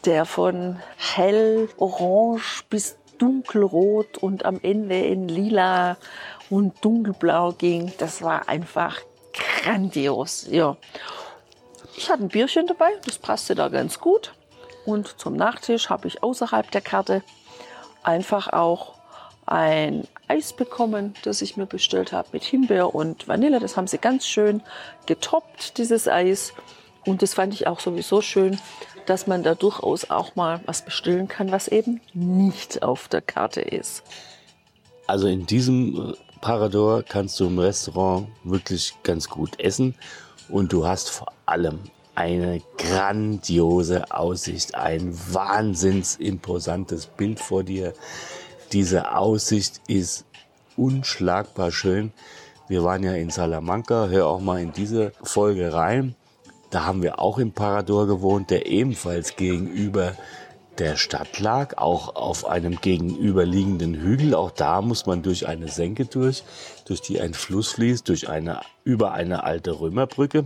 der 0.06 0.26
von 0.26 0.80
hell 0.96 1.68
orange 1.78 2.64
bis 2.70 2.96
dunkelrot 3.18 4.18
und 4.18 4.46
am 4.46 4.60
Ende 4.62 5.00
in 5.00 5.28
lila 5.28 5.98
und 6.50 6.84
dunkelblau 6.84 7.54
ging, 7.54 7.92
das 7.98 8.22
war 8.22 8.48
einfach 8.50 9.00
grandios. 9.34 10.48
Ja. 10.50 10.78
Ich 11.98 12.10
hatte 12.10 12.24
ein 12.24 12.30
Bierchen 12.30 12.68
dabei, 12.68 12.90
das 13.06 13.18
passte 13.18 13.56
da 13.56 13.70
ganz 13.70 14.00
gut. 14.00 14.34
Und 14.86 15.20
zum 15.20 15.36
Nachtisch 15.36 15.90
habe 15.90 16.08
ich 16.08 16.22
außerhalb 16.22 16.70
der 16.70 16.82
Karte 16.82 17.24
einfach 18.04 18.52
auch 18.54 18.96
ein 19.46 20.08
Eis 20.28 20.54
bekommen, 20.54 21.14
das 21.24 21.42
ich 21.42 21.58
mir 21.58 21.66
bestellt 21.66 22.12
habe 22.12 22.30
mit 22.32 22.44
Himbeer 22.44 22.94
und 22.94 23.28
Vanille. 23.28 23.60
Das 23.60 23.78
haben 23.78 23.88
sie 23.88 23.98
ganz 23.98 24.28
schön 24.28 24.62
getoppt, 25.06 25.78
dieses 25.78 26.08
Eis. 26.08 26.54
Und 27.06 27.22
das 27.22 27.34
fand 27.34 27.54
ich 27.54 27.68
auch 27.68 27.80
sowieso 27.80 28.22
schön, 28.22 28.60
dass 29.06 29.28
man 29.28 29.44
da 29.44 29.56
durchaus 29.56 30.10
auch 30.10 30.36
mal 30.36 30.62
was 30.66 30.84
bestellen 30.84 31.28
kann, 31.28 31.52
was 31.52 31.68
eben 31.68 32.02
nicht 32.14 32.84
auf 32.84 33.08
der 33.08 33.22
Karte 33.22 33.62
ist. 33.62 34.04
Also 35.08 35.28
in 35.28 35.46
diesem 35.46 36.14
äh, 36.14 36.14
Parador 36.42 37.04
kannst 37.04 37.40
du 37.40 37.46
im 37.46 37.60
Restaurant 37.60 38.28
wirklich 38.44 38.96
ganz 39.04 39.30
gut 39.30 39.60
essen 39.60 39.96
und 40.50 40.74
du 40.74 40.88
hast 40.88 41.10
vor 41.10 41.32
allem 41.46 41.80
eine 42.16 42.62
grandiose 42.78 44.12
Aussicht, 44.12 44.74
ein 44.74 45.14
wahnsinns 45.34 46.16
imposantes 46.16 47.08
Bild 47.08 47.40
vor 47.40 47.64
dir. 47.64 47.94
Diese 48.72 49.16
Aussicht 49.16 49.82
ist 49.88 50.26
unschlagbar 50.78 51.72
schön. 51.72 52.14
Wir 52.68 52.84
waren 52.84 53.04
ja 53.04 53.14
in 53.14 53.30
Salamanca, 53.30 54.08
hör 54.08 54.28
auch 54.28 54.40
mal 54.40 54.62
in 54.62 54.72
diese 54.72 55.12
Folge 55.22 55.72
rein. 55.74 56.16
Da 56.76 56.84
haben 56.84 57.02
wir 57.02 57.20
auch 57.20 57.38
im 57.38 57.54
Parador 57.54 58.06
gewohnt, 58.06 58.50
der 58.50 58.66
ebenfalls 58.66 59.38
gegenüber 59.38 60.12
der 60.78 60.98
Stadt 60.98 61.40
lag, 61.40 61.78
auch 61.78 62.18
auf 62.18 62.46
einem 62.46 62.82
gegenüberliegenden 62.82 63.94
Hügel. 63.96 64.36
Auch 64.36 64.52
da 64.52 64.82
muss 64.82 65.06
man 65.06 65.24
durch 65.24 65.48
eine 65.48 65.70
Senke 65.70 66.04
durch, 66.04 66.44
durch 66.84 67.00
die 67.00 67.22
ein 67.22 67.34
Fluss 67.34 67.72
fließt, 67.72 68.10
durch 68.10 68.28
eine, 68.28 68.60
über 68.84 69.14
eine 69.14 69.46
alte 69.46 69.80
Römerbrücke. 69.80 70.44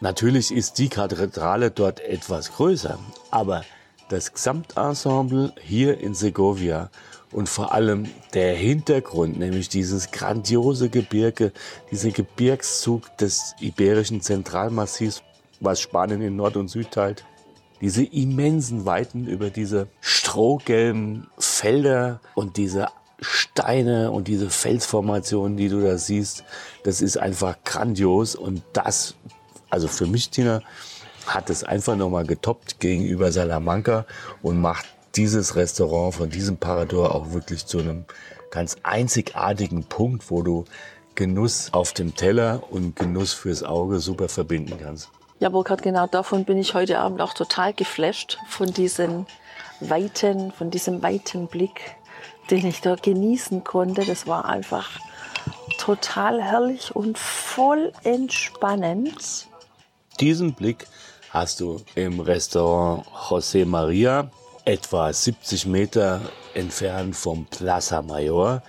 Natürlich 0.00 0.54
ist 0.54 0.78
die 0.78 0.88
Kathedrale 0.88 1.70
dort 1.70 2.00
etwas 2.00 2.54
größer, 2.54 2.98
aber 3.30 3.62
das 4.08 4.32
Gesamtensemble 4.32 5.52
hier 5.60 6.00
in 6.00 6.14
Segovia 6.14 6.88
und 7.30 7.46
vor 7.46 7.74
allem 7.74 8.08
der 8.32 8.54
Hintergrund, 8.54 9.38
nämlich 9.38 9.68
dieses 9.68 10.12
grandiose 10.12 10.88
Gebirge, 10.88 11.52
dieser 11.90 12.08
Gebirgszug 12.08 13.14
des 13.18 13.54
iberischen 13.60 14.22
Zentralmassivs, 14.22 15.22
was 15.60 15.80
Spanien 15.80 16.22
in 16.22 16.36
Nord 16.36 16.56
und 16.56 16.68
Süd 16.68 16.90
teilt, 16.90 17.24
diese 17.80 18.04
immensen 18.04 18.84
Weiten 18.86 19.26
über 19.26 19.50
diese 19.50 19.88
strohgelben 20.00 21.28
Felder 21.38 22.20
und 22.34 22.56
diese 22.56 22.88
Steine 23.20 24.10
und 24.10 24.28
diese 24.28 24.50
Felsformationen, 24.50 25.56
die 25.56 25.68
du 25.68 25.80
da 25.80 25.98
siehst, 25.98 26.44
das 26.84 27.00
ist 27.00 27.16
einfach 27.16 27.56
grandios 27.64 28.34
und 28.34 28.62
das 28.72 29.14
also 29.70 29.88
für 29.88 30.06
mich, 30.06 30.30
Tina, 30.30 30.62
hat 31.26 31.50
es 31.50 31.62
einfach 31.62 31.96
nochmal 31.96 32.24
getoppt 32.24 32.80
gegenüber 32.80 33.32
Salamanca 33.32 34.06
und 34.42 34.60
macht 34.60 34.86
dieses 35.14 35.56
Restaurant 35.56 36.14
von 36.14 36.30
diesem 36.30 36.56
Parador 36.56 37.14
auch 37.14 37.32
wirklich 37.32 37.66
zu 37.66 37.78
einem 37.78 38.04
ganz 38.50 38.76
einzigartigen 38.82 39.84
Punkt, 39.84 40.30
wo 40.30 40.42
du 40.42 40.64
Genuss 41.14 41.72
auf 41.72 41.92
dem 41.92 42.14
Teller 42.14 42.62
und 42.70 42.96
Genuss 42.96 43.32
fürs 43.32 43.62
Auge 43.62 43.98
super 43.98 44.28
verbinden 44.28 44.78
kannst. 44.80 45.10
Ja, 45.40 45.50
Burkhard, 45.50 45.82
genau 45.82 46.08
davon 46.08 46.44
bin 46.44 46.58
ich 46.58 46.74
heute 46.74 46.98
Abend 46.98 47.20
auch 47.20 47.32
total 47.32 47.72
geflasht, 47.72 48.38
von 48.48 48.72
diesen 48.72 49.24
weiten, 49.78 50.50
von 50.50 50.70
diesem 50.70 51.00
weiten 51.00 51.46
Blick, 51.46 51.94
den 52.50 52.66
ich 52.66 52.80
da 52.80 52.96
genießen 52.96 53.62
konnte. 53.62 54.04
Das 54.04 54.26
war 54.26 54.46
einfach 54.46 54.98
total 55.78 56.42
herrlich 56.42 56.96
und 56.96 57.18
voll 57.18 57.92
entspannend. 58.02 59.46
Diesen 60.18 60.54
Blick 60.54 60.88
hast 61.30 61.60
du 61.60 61.82
im 61.94 62.18
Restaurant 62.18 63.06
José 63.06 63.64
Maria, 63.64 64.32
etwa 64.64 65.12
70 65.12 65.66
Meter 65.66 66.20
entfernt 66.54 67.14
vom 67.14 67.46
Plaza 67.46 68.02
Mayor 68.02 68.60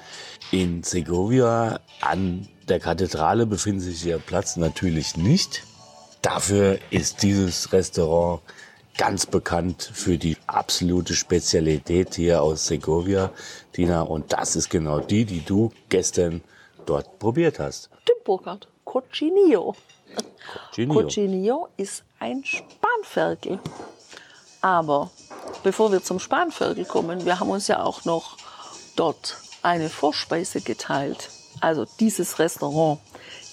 in 0.51 0.83
Segovia. 0.83 1.79
An 2.01 2.47
der 2.67 2.79
Kathedrale 2.79 3.47
befindet 3.47 3.85
sich 3.85 4.03
der 4.03 4.19
Platz 4.19 4.55
natürlich 4.55 5.17
nicht. 5.17 5.63
Dafür 6.21 6.79
ist 6.89 7.23
dieses 7.23 7.71
Restaurant 7.71 8.41
ganz 8.97 9.25
bekannt 9.25 9.89
für 9.93 10.17
die 10.17 10.35
absolute 10.47 11.15
Spezialität 11.15 12.15
hier 12.15 12.41
aus 12.41 12.67
Segovia, 12.67 13.31
Tina. 13.71 14.01
Und 14.01 14.33
das 14.33 14.57
ist 14.57 14.69
genau 14.69 14.99
die, 14.99 15.23
die 15.23 15.39
du 15.39 15.71
gestern 15.87 16.41
dort 16.85 17.17
probiert 17.19 17.59
hast. 17.59 17.89
Stimmt, 18.01 18.23
Burkhard. 18.25 18.67
Cochinillo. 18.83 19.75
Cochinillo. 20.71 21.01
Cochinillo 21.01 21.67
ist 21.77 22.03
ein 22.19 22.43
Spanferkel. 22.43 23.59
Aber 24.61 25.09
bevor 25.63 25.91
wir 25.91 26.03
zum 26.03 26.19
Spanferkel 26.19 26.83
kommen, 26.83 27.23
wir 27.23 27.39
haben 27.39 27.49
uns 27.49 27.67
ja 27.67 27.81
auch 27.81 28.03
noch 28.03 28.35
dort 28.97 29.37
eine 29.61 29.89
Vorspeise 29.89 30.59
geteilt. 30.59 31.29
Also 31.61 31.85
dieses 31.99 32.39
Restaurant 32.39 32.99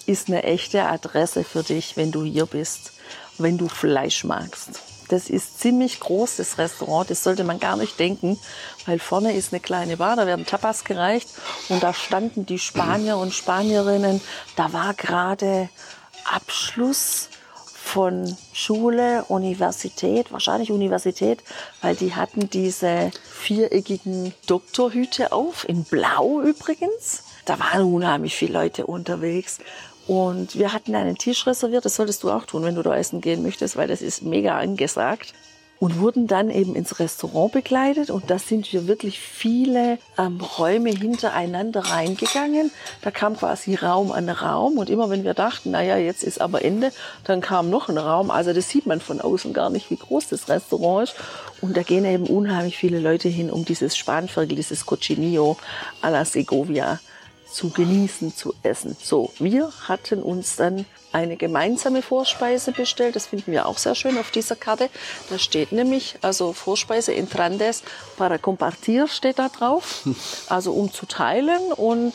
ist 0.07 0.27
eine 0.27 0.43
echte 0.43 0.85
Adresse 0.85 1.43
für 1.43 1.63
dich, 1.63 1.97
wenn 1.97 2.11
du 2.11 2.23
hier 2.23 2.45
bist, 2.45 2.93
wenn 3.37 3.57
du 3.57 3.67
Fleisch 3.67 4.23
magst. 4.23 4.81
Das 5.09 5.29
ist 5.29 5.59
ziemlich 5.59 5.99
groß, 5.99 6.37
das 6.37 6.57
Restaurant. 6.57 7.09
Das 7.09 7.23
sollte 7.23 7.43
man 7.43 7.59
gar 7.59 7.77
nicht 7.77 7.97
denken, 7.99 8.37
weil 8.85 8.99
vorne 8.99 9.33
ist 9.33 9.53
eine 9.53 9.61
kleine 9.61 9.97
Bar, 9.97 10.15
da 10.15 10.25
werden 10.25 10.45
Tapas 10.45 10.83
gereicht 10.83 11.29
und 11.69 11.81
da 11.81 11.93
standen 11.93 12.45
die 12.45 12.59
Spanier 12.59 13.17
und 13.17 13.33
Spanierinnen. 13.33 14.21
Da 14.55 14.73
war 14.73 14.93
gerade 14.93 15.69
Abschluss 16.25 17.29
von 17.87 18.35
Schule, 18.51 19.23
Universität, 19.29 20.33
wahrscheinlich 20.33 20.71
Universität, 20.71 21.41
weil 21.81 21.95
die 21.95 22.15
hatten 22.15 22.49
diese 22.49 23.11
viereckigen 23.31 24.33
Doktorhüte 24.45 25.31
auf, 25.31 25.67
in 25.67 25.85
Blau 25.85 26.41
übrigens. 26.41 27.23
Da 27.45 27.57
waren 27.59 27.93
unheimlich 27.93 28.35
viele 28.35 28.53
Leute 28.53 28.85
unterwegs. 28.85 29.59
Und 30.07 30.57
wir 30.57 30.71
hatten 30.71 30.95
einen 30.95 31.17
Tisch 31.17 31.45
reserviert, 31.45 31.83
das 31.83 31.95
solltest 31.95 32.23
du 32.23 32.31
auch 32.31 32.45
tun, 32.45 32.63
wenn 32.63 32.75
du 32.75 32.81
da 32.81 32.95
essen 32.95 33.19
gehen 33.19 33.43
möchtest, 33.43 33.75
weil 33.75 33.87
das 33.87 34.01
ist 34.01 34.23
mega 34.23 34.57
angesagt 34.57 35.33
und 35.79 35.99
wurden 35.99 36.27
dann 36.27 36.49
eben 36.49 36.75
ins 36.75 36.99
Restaurant 36.99 37.51
begleitet. 37.51 38.09
Und 38.09 38.29
da 38.29 38.39
sind 38.39 38.71
wir 38.73 38.87
wirklich 38.87 39.19
viele 39.19 39.99
ähm, 40.17 40.39
Räume 40.41 40.89
hintereinander 40.89 41.81
reingegangen. 41.81 42.71
Da 43.01 43.11
kam 43.11 43.37
quasi 43.37 43.75
Raum 43.75 44.11
an 44.11 44.29
Raum. 44.29 44.77
Und 44.77 44.89
immer 44.89 45.09
wenn 45.09 45.23
wir 45.23 45.33
dachten, 45.33 45.71
naja, 45.71 45.97
jetzt 45.97 46.23
ist 46.23 46.41
aber 46.41 46.63
Ende, 46.63 46.91
dann 47.25 47.41
kam 47.41 47.69
noch 47.69 47.89
ein 47.89 47.97
Raum. 47.97 48.31
Also 48.31 48.53
das 48.53 48.69
sieht 48.69 48.85
man 48.85 49.01
von 49.01 49.21
außen 49.21 49.53
gar 49.53 49.69
nicht, 49.69 49.91
wie 49.91 49.97
groß 49.97 50.29
das 50.29 50.49
Restaurant 50.49 51.09
ist. 51.09 51.15
Und 51.61 51.77
da 51.77 51.83
gehen 51.83 52.05
eben 52.05 52.25
unheimlich 52.25 52.77
viele 52.77 52.99
Leute 52.99 53.29
hin, 53.29 53.51
um 53.51 53.65
dieses 53.65 53.95
Spanferkel, 53.95 54.55
dieses 54.55 54.85
Cochinillo 54.85 55.57
a 56.01 56.09
la 56.09 56.25
Segovia 56.25 56.99
zu 57.51 57.69
genießen, 57.69 58.35
zu 58.35 58.53
essen. 58.63 58.95
So, 59.01 59.31
wir 59.39 59.71
hatten 59.87 60.21
uns 60.21 60.55
dann 60.55 60.85
eine 61.11 61.37
gemeinsame 61.37 62.01
Vorspeise 62.01 62.71
bestellt. 62.71 63.15
Das 63.15 63.27
finden 63.27 63.51
wir 63.51 63.65
auch 63.65 63.77
sehr 63.77 63.95
schön 63.95 64.17
auf 64.17 64.31
dieser 64.31 64.55
Karte. 64.55 64.89
Da 65.29 65.39
steht 65.39 65.71
nämlich, 65.71 66.17
also 66.21 66.53
Vorspeise 66.53 67.15
entrandes 67.15 67.83
para 68.17 68.37
compartir 68.37 69.07
steht 69.07 69.39
da 69.39 69.49
drauf. 69.49 70.03
Also 70.49 70.71
um 70.73 70.91
zu 70.91 71.05
teilen 71.05 71.71
und 71.73 72.13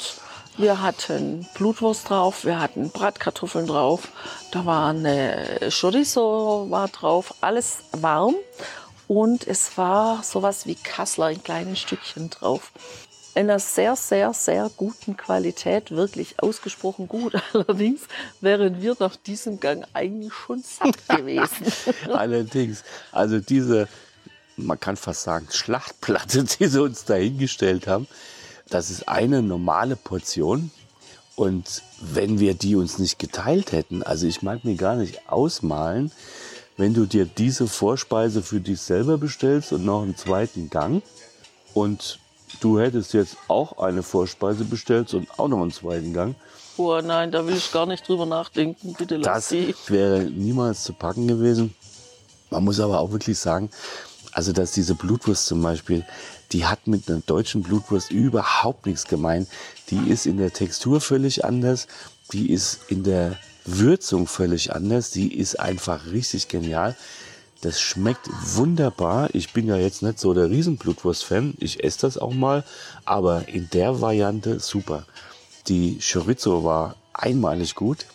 wir 0.56 0.82
hatten 0.82 1.46
Blutwurst 1.54 2.08
drauf, 2.10 2.44
wir 2.44 2.60
hatten 2.60 2.90
Bratkartoffeln 2.90 3.66
drauf, 3.66 4.08
da 4.50 4.66
war 4.66 4.90
eine 4.90 5.70
Chorizo 5.70 6.66
war 6.68 6.88
drauf, 6.88 7.34
alles 7.40 7.78
warm 7.92 8.34
und 9.08 9.46
es 9.46 9.76
war 9.78 10.22
sowas 10.22 10.66
wie 10.66 10.74
Kassler 10.74 11.30
in 11.30 11.42
kleinen 11.42 11.76
Stückchen 11.76 12.30
drauf 12.30 12.72
in 13.34 13.48
einer 13.48 13.58
sehr, 13.58 13.96
sehr, 13.96 14.32
sehr 14.34 14.70
guten 14.76 15.16
Qualität, 15.16 15.90
wirklich 15.90 16.42
ausgesprochen 16.42 17.08
gut. 17.08 17.34
Allerdings 17.52 18.02
wären 18.40 18.82
wir 18.82 18.96
nach 18.98 19.16
diesem 19.16 19.58
Gang 19.60 19.86
eigentlich 19.94 20.32
schon 20.32 20.62
satt 20.62 21.08
gewesen. 21.16 21.66
Allerdings, 22.12 22.84
also 23.10 23.38
diese, 23.38 23.88
man 24.56 24.78
kann 24.78 24.96
fast 24.96 25.22
sagen, 25.22 25.48
Schlachtplatte, 25.50 26.44
die 26.58 26.66
sie 26.66 26.82
uns 26.82 27.04
dahingestellt 27.04 27.86
haben, 27.86 28.06
das 28.68 28.90
ist 28.90 29.08
eine 29.08 29.42
normale 29.42 29.96
Portion. 29.96 30.70
Und 31.34 31.82
wenn 32.00 32.38
wir 32.38 32.54
die 32.54 32.76
uns 32.76 32.98
nicht 32.98 33.18
geteilt 33.18 33.72
hätten, 33.72 34.02
also 34.02 34.26
ich 34.26 34.42
mag 34.42 34.64
mir 34.64 34.76
gar 34.76 34.96
nicht 34.96 35.30
ausmalen, 35.30 36.12
wenn 36.76 36.92
du 36.92 37.06
dir 37.06 37.24
diese 37.24 37.68
Vorspeise 37.68 38.42
für 38.42 38.60
dich 38.60 38.80
selber 38.80 39.16
bestellst 39.16 39.72
und 39.72 39.84
noch 39.84 40.02
einen 40.02 40.16
zweiten 40.16 40.68
Gang 40.68 41.02
und 41.74 42.18
du 42.61 42.78
hättest 42.78 43.12
jetzt 43.14 43.37
auch 43.49 43.78
eine 43.78 44.02
Vorspeise 44.02 44.64
bestellt 44.64 45.12
und 45.14 45.28
auch 45.38 45.49
noch 45.49 45.61
einen 45.62 45.73
zweiten 45.73 46.12
Gang. 46.12 46.35
Oh 46.76 47.00
nein, 47.02 47.30
da 47.30 47.47
will 47.47 47.56
ich 47.56 47.71
gar 47.73 47.87
nicht 47.87 48.06
drüber 48.09 48.26
nachdenken. 48.26 48.94
Bitte 48.97 49.16
lass 49.16 49.25
Das 49.26 49.49
sie. 49.50 49.75
wäre 49.88 50.23
niemals 50.23 50.85
zu 50.85 50.92
packen 50.92 51.28
gewesen. 51.28 51.75
Man 52.50 52.64
muss 52.64 52.80
aber 52.80 53.00
auch 53.00 53.12
wirklich 53.12 53.38
sagen, 53.38 53.71
also 54.32 54.52
dass 54.52 54.73
diese 54.73 54.94
Blutwurst 54.94 55.47
zum 55.47 55.62
Beispiel, 55.62 56.04
die 56.52 56.64
hat 56.66 56.87
mit 56.87 57.09
einer 57.09 57.21
deutschen 57.21 57.62
Blutwurst 57.62 58.11
überhaupt 58.11 58.87
nichts 58.87 59.06
gemein. 59.06 59.47
Die 59.90 60.11
ist 60.11 60.26
in 60.26 60.38
der 60.38 60.52
Textur 60.52 61.00
völlig 61.00 61.44
anders, 61.44 61.87
die 62.32 62.50
ist 62.50 62.80
in 62.88 63.04
der 63.04 63.37
Würzung 63.64 64.26
völlig 64.26 64.75
anders, 64.75 65.11
die 65.11 65.35
ist 65.35 65.61
einfach 65.61 66.06
richtig 66.11 66.49
genial. 66.49 66.97
Das 67.62 67.81
schmeckt 67.81 68.28
wunderbar. 68.57 69.33
Ich 69.35 69.52
bin 69.52 69.69
ja 69.69 69.76
jetzt 69.76 70.02
nicht 70.02 70.19
so 70.19 70.35
der 70.35 70.50
Riesenblutwurst-Fan. 70.50 71.54
Ich 71.61 71.85
esse 71.85 72.00
das 72.00 72.19
auch 72.19 72.35
mal. 72.35 72.64
Aber 73.04 73.47
in 73.47 73.71
der 73.71 74.00
Variante 74.00 74.59
super. 74.59 75.07
Die 75.69 76.00
Chorizo 76.00 76.64
war 76.64 76.97
einmalig 77.14 77.76
gut. 77.76 78.07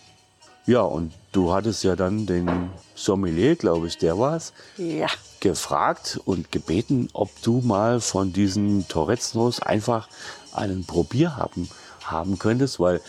Ja, 0.66 0.82
und 0.82 1.14
du 1.32 1.54
hattest 1.54 1.86
ja 1.86 1.96
dann 1.96 2.26
den 2.26 2.70
Sommelier, 2.94 3.56
glaube 3.56 3.88
ich, 3.88 3.98
der 3.98 4.20
war's, 4.20 4.52
Ja, 4.76 5.08
gefragt 5.40 6.20
und 6.26 6.52
gebeten, 6.52 7.08
ob 7.14 7.30
du 7.42 7.62
mal 7.62 8.02
von 8.02 8.34
diesen 8.34 8.86
Torreznos 8.90 9.62
einfach 9.62 10.10
einen 10.52 10.86
Probier 10.86 11.38
haben, 11.38 11.70
haben 12.04 12.38
könntest, 12.38 12.82
weil 12.82 13.00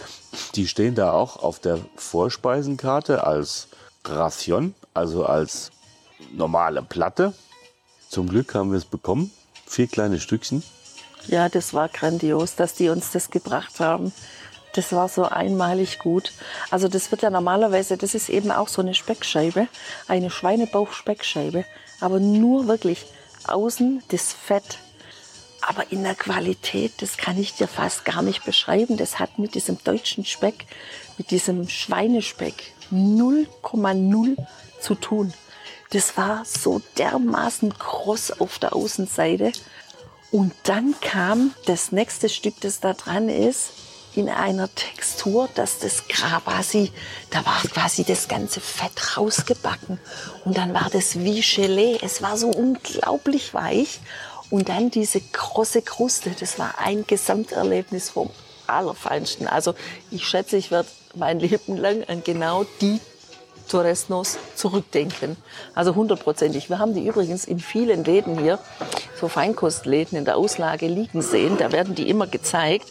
die 0.55 0.68
stehen 0.68 0.94
da 0.94 1.11
auch 1.11 1.42
auf 1.42 1.59
der 1.59 1.81
Vorspeisenkarte 1.96 3.27
als 3.27 3.66
Ration, 4.05 4.77
also 4.94 5.24
als 5.24 5.72
normale 6.33 6.83
Platte. 6.83 7.35
Zum 8.09 8.28
Glück 8.28 8.54
haben 8.54 8.70
wir 8.70 8.78
es 8.78 8.85
bekommen. 8.85 9.31
Vier 9.66 9.87
kleine 9.87 10.18
Stückchen. 10.20 10.62
ja, 11.26 11.48
das 11.48 11.74
war 11.74 11.88
grandios, 11.88 12.54
dass 12.54 12.74
die 12.74 12.88
uns 12.88 13.11
das 13.11 13.31
gebracht 13.31 13.81
haben. 13.81 14.12
Das 14.74 14.92
war 14.92 15.09
so 15.09 15.24
einmalig 15.24 15.98
gut. 15.98 16.33
Also 16.70 16.88
das 16.88 17.11
wird 17.11 17.22
ja 17.22 17.31
normalerweise, 17.31 17.96
das 17.96 18.14
ist 18.14 18.28
eben 18.28 18.50
auch 18.50 18.68
so 18.68 18.83
eine 18.83 18.94
Speckscheibe, 18.94 19.66
eine 20.07 20.31
Schweinebauchspeckscheibe, 20.31 21.64
aber 22.00 22.20
nur 22.20 22.68
wirklich 22.68 23.07
außen 23.46 24.02
das 24.09 24.33
Fett. 24.33 24.78
Aber 25.61 25.90
in 25.90 26.04
der 26.04 26.14
Qualität, 26.14 27.02
das 27.02 27.16
kann 27.16 27.38
ich 27.38 27.54
dir 27.54 27.66
fast 27.66 28.04
gar 28.04 28.22
nicht 28.22 28.44
beschreiben. 28.44 28.96
Das 28.96 29.18
hat 29.18 29.38
mit 29.38 29.54
diesem 29.54 29.83
deutschen 29.83 30.24
Speck, 30.24 30.66
mit 31.18 31.31
diesem 31.31 31.68
Schweinespeck 31.68 32.72
0,0 32.92 34.37
zu 34.81 34.94
tun. 34.94 35.35
Das 35.90 36.16
war 36.16 36.44
so 36.44 36.83
dermaßen 36.98 37.79
kross 37.79 38.31
auf 38.31 38.59
der 38.59 38.74
Außenseite. 38.74 39.53
Und 40.31 40.53
dann 40.64 40.94
kam 41.01 41.55
das 41.66 41.92
nächste 41.92 42.29
Stück, 42.29 42.61
das 42.61 42.81
da 42.81 42.92
dran 42.92 43.29
ist, 43.31 43.70
in 44.14 44.29
einer 44.29 44.74
Textur, 44.74 45.48
dass 45.55 45.79
das 45.79 46.09
quasi, 46.09 46.92
da 47.31 47.44
war 47.46 47.62
quasi 47.72 48.05
das 48.05 48.29
ganze 48.29 48.61
Fett 48.61 49.16
rausgebacken. 49.16 49.98
Und 50.44 50.57
dann 50.59 50.74
war 50.74 50.90
das 50.92 51.18
wie 51.20 51.40
Gelee. 51.40 51.98
Es 52.03 52.20
war 52.20 52.37
so 52.37 52.48
unglaublich 52.48 53.55
weich. 53.55 54.01
Und 54.51 54.68
dann 54.68 54.90
diese 54.90 55.20
krosse 55.20 55.83
Kruste, 55.83 56.31
das 56.38 56.59
war 56.59 56.79
ein 56.79 57.07
Gesamterlebnis 57.07 58.11
vom 58.11 58.31
Allerfeinsten. 58.66 59.46
Also 59.46 59.74
ich 60.11 60.27
schätze, 60.27 60.57
ich 60.57 60.70
werde 60.70 60.88
mein 61.14 61.38
Leben 61.40 61.77
lang 61.77 62.05
an 62.05 62.22
genau 62.24 62.64
die 62.81 63.01
Torresnos 63.68 64.38
zurückdenken. 64.54 65.37
Also 65.74 65.94
hundertprozentig. 65.94 66.68
Wir 66.68 66.78
haben 66.78 66.94
die 66.94 67.07
übrigens 67.07 67.44
in 67.44 67.61
vielen 67.61 68.04
Läden 68.04 68.38
hier, 68.38 68.59
so 69.20 69.28
Feinkostläden 69.28 70.18
in 70.18 70.24
der 70.24 70.37
Auslage 70.37 70.87
liegen 70.87 71.22
sehen. 71.22 71.57
Da 71.59 71.70
werden 71.72 71.94
die 71.94 72.09
immer 72.09 72.26
gezeigt. 72.26 72.88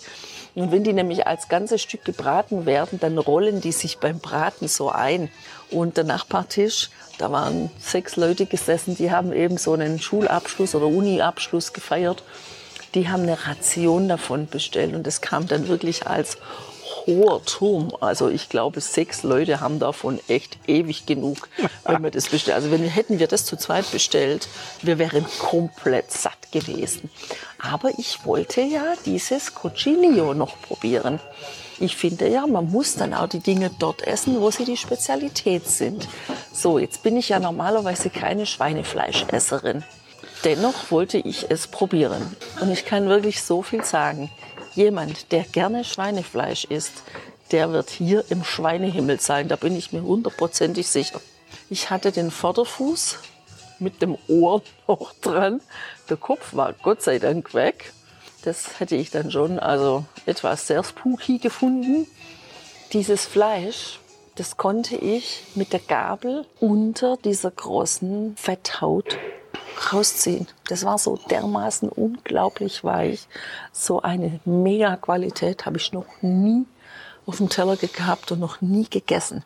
Und 0.56 0.72
wenn 0.72 0.84
die 0.84 0.94
nämlich 0.94 1.28
als 1.28 1.50
ganzes 1.50 1.84
Stück 1.84 2.04
gebraten 2.04 2.66
werden, 2.66 3.00
dann 3.00 3.20
rollen 3.20 3.62
die 3.62 3.72
sich 3.72 4.00
beim 4.00 4.18
Braten 4.20 4.68
so 4.68 4.90
ein. 4.90 5.30
Und 5.70 5.98
der 5.98 6.04
Nachbartisch, 6.04 6.90
da 7.20 7.32
waren 7.32 7.70
sechs 7.80 8.16
Leute 8.16 8.48
gesessen, 8.48 8.96
die 8.96 9.12
haben 9.12 9.34
eben 9.34 9.58
so 9.58 9.74
einen 9.74 10.00
Schulabschluss 10.00 10.74
oder 10.74 10.88
Uniabschluss 10.88 11.74
gefeiert. 11.74 12.24
Die 12.96 13.08
haben 13.08 13.24
eine 13.24 13.46
Ration 13.46 14.08
davon 14.08 14.48
bestellt 14.48 14.96
und 14.96 15.06
das 15.06 15.22
kam 15.22 15.48
dann 15.48 15.68
wirklich 15.68 16.08
als 16.08 16.38
hoher 17.08 17.44
Turm. 17.46 17.92
Also 18.02 18.30
ich 18.30 18.50
glaube, 18.50 18.82
sechs 18.82 19.24
Leute 19.24 19.62
haben 19.62 19.80
davon 19.80 20.20
echt 20.28 20.60
ewig 20.68 21.06
genug, 21.06 21.50
wenn 21.86 22.04
wir 22.04 22.12
das 22.12 22.28
bestellen. 22.30 22.56
Also 22.56 22.70
wenn, 22.70 22.84
hätten 22.84 23.18
wir 23.20 23.28
das 23.28 23.46
zu 23.46 23.58
zweit 23.58 23.90
bestellt, 23.92 24.48
wir 24.84 25.00
wären 25.00 25.26
komplett 25.40 26.12
satt 26.12 26.52
gewesen. 26.52 27.10
Aber 27.60 27.90
ich 27.98 28.26
wollte 28.26 28.62
ja 28.62 28.94
dieses 29.06 29.56
Cochinillo 29.56 30.34
noch 30.34 30.62
probieren. 30.62 31.20
Ich 31.80 31.96
finde 31.96 32.28
ja, 32.28 32.48
man 32.48 32.72
muss 32.72 32.96
dann 32.96 33.14
auch 33.14 33.28
die 33.28 33.40
Dinge 33.40 33.70
dort 33.80 34.02
essen, 34.02 34.42
wo 34.42 34.50
sie 34.50 34.66
die 34.66 34.78
Spezialität 34.78 35.68
sind. 35.68 36.08
So, 36.52 36.80
jetzt 36.80 37.04
bin 37.04 37.16
ich 37.18 37.30
ja 37.30 37.40
normalerweise 37.40 38.10
keine 38.10 38.46
Schweinefleischesserin. 38.46 39.84
Dennoch 40.44 40.92
wollte 40.92 41.18
ich 41.18 41.50
es 41.50 41.68
probieren. 41.68 42.36
Und 42.62 42.72
ich 42.72 42.86
kann 42.86 43.10
wirklich 43.10 43.44
so 43.44 43.62
viel 43.62 43.84
sagen. 43.84 44.30
Jemand, 44.78 45.32
der 45.32 45.44
gerne 45.44 45.84
Schweinefleisch 45.84 46.66
isst, 46.66 47.02
der 47.50 47.72
wird 47.72 47.90
hier 47.90 48.24
im 48.30 48.44
Schweinehimmel 48.44 49.20
sein. 49.20 49.48
Da 49.48 49.56
bin 49.56 49.76
ich 49.76 49.92
mir 49.92 50.04
hundertprozentig 50.04 50.88
sicher. 50.88 51.20
Ich 51.68 51.90
hatte 51.90 52.12
den 52.12 52.30
Vorderfuß 52.30 53.18
mit 53.80 54.04
dem 54.04 54.20
Ohr 54.28 54.62
noch 54.88 55.14
dran. 55.20 55.62
Der 56.12 56.18
Kopf 56.18 56.54
war 56.54 56.74
Gott 56.74 57.02
sei 57.02 57.18
Dank 57.18 57.56
weg. 57.56 57.92
Das 58.44 58.80
hätte 58.80 58.96
ich 58.96 59.10
dann 59.10 59.32
schon 59.32 59.58
also 59.58 60.06
etwas 60.28 60.68
sehr 60.68 60.84
spooky 60.84 61.40
gefunden. 61.40 62.06
Dieses 62.94 63.26
Fleisch, 63.26 64.00
das 64.36 64.58
konnte 64.58 64.96
ich 64.96 65.42
mit 65.56 65.74
der 65.74 65.80
Gabel 65.80 66.46
unter 66.60 67.18
dieser 67.18 67.50
großen 67.50 68.36
Fetthaut 68.38 69.18
rausziehen. 69.94 70.48
Das 70.68 70.86
war 70.86 70.98
so 70.98 71.18
dermaßen 71.30 71.90
unglaublich 71.90 72.84
weich. 72.84 73.28
So 73.72 74.02
eine 74.02 74.40
mega 74.46 74.96
Qualität 74.98 75.66
habe 75.66 75.78
ich 75.78 75.94
noch 75.94 76.06
nie 76.22 76.66
auf 77.26 77.38
dem 77.38 77.50
Teller 77.50 77.76
gehabt 77.76 78.32
und 78.32 78.40
noch 78.40 78.62
nie 78.62 78.90
gegessen. 78.90 79.44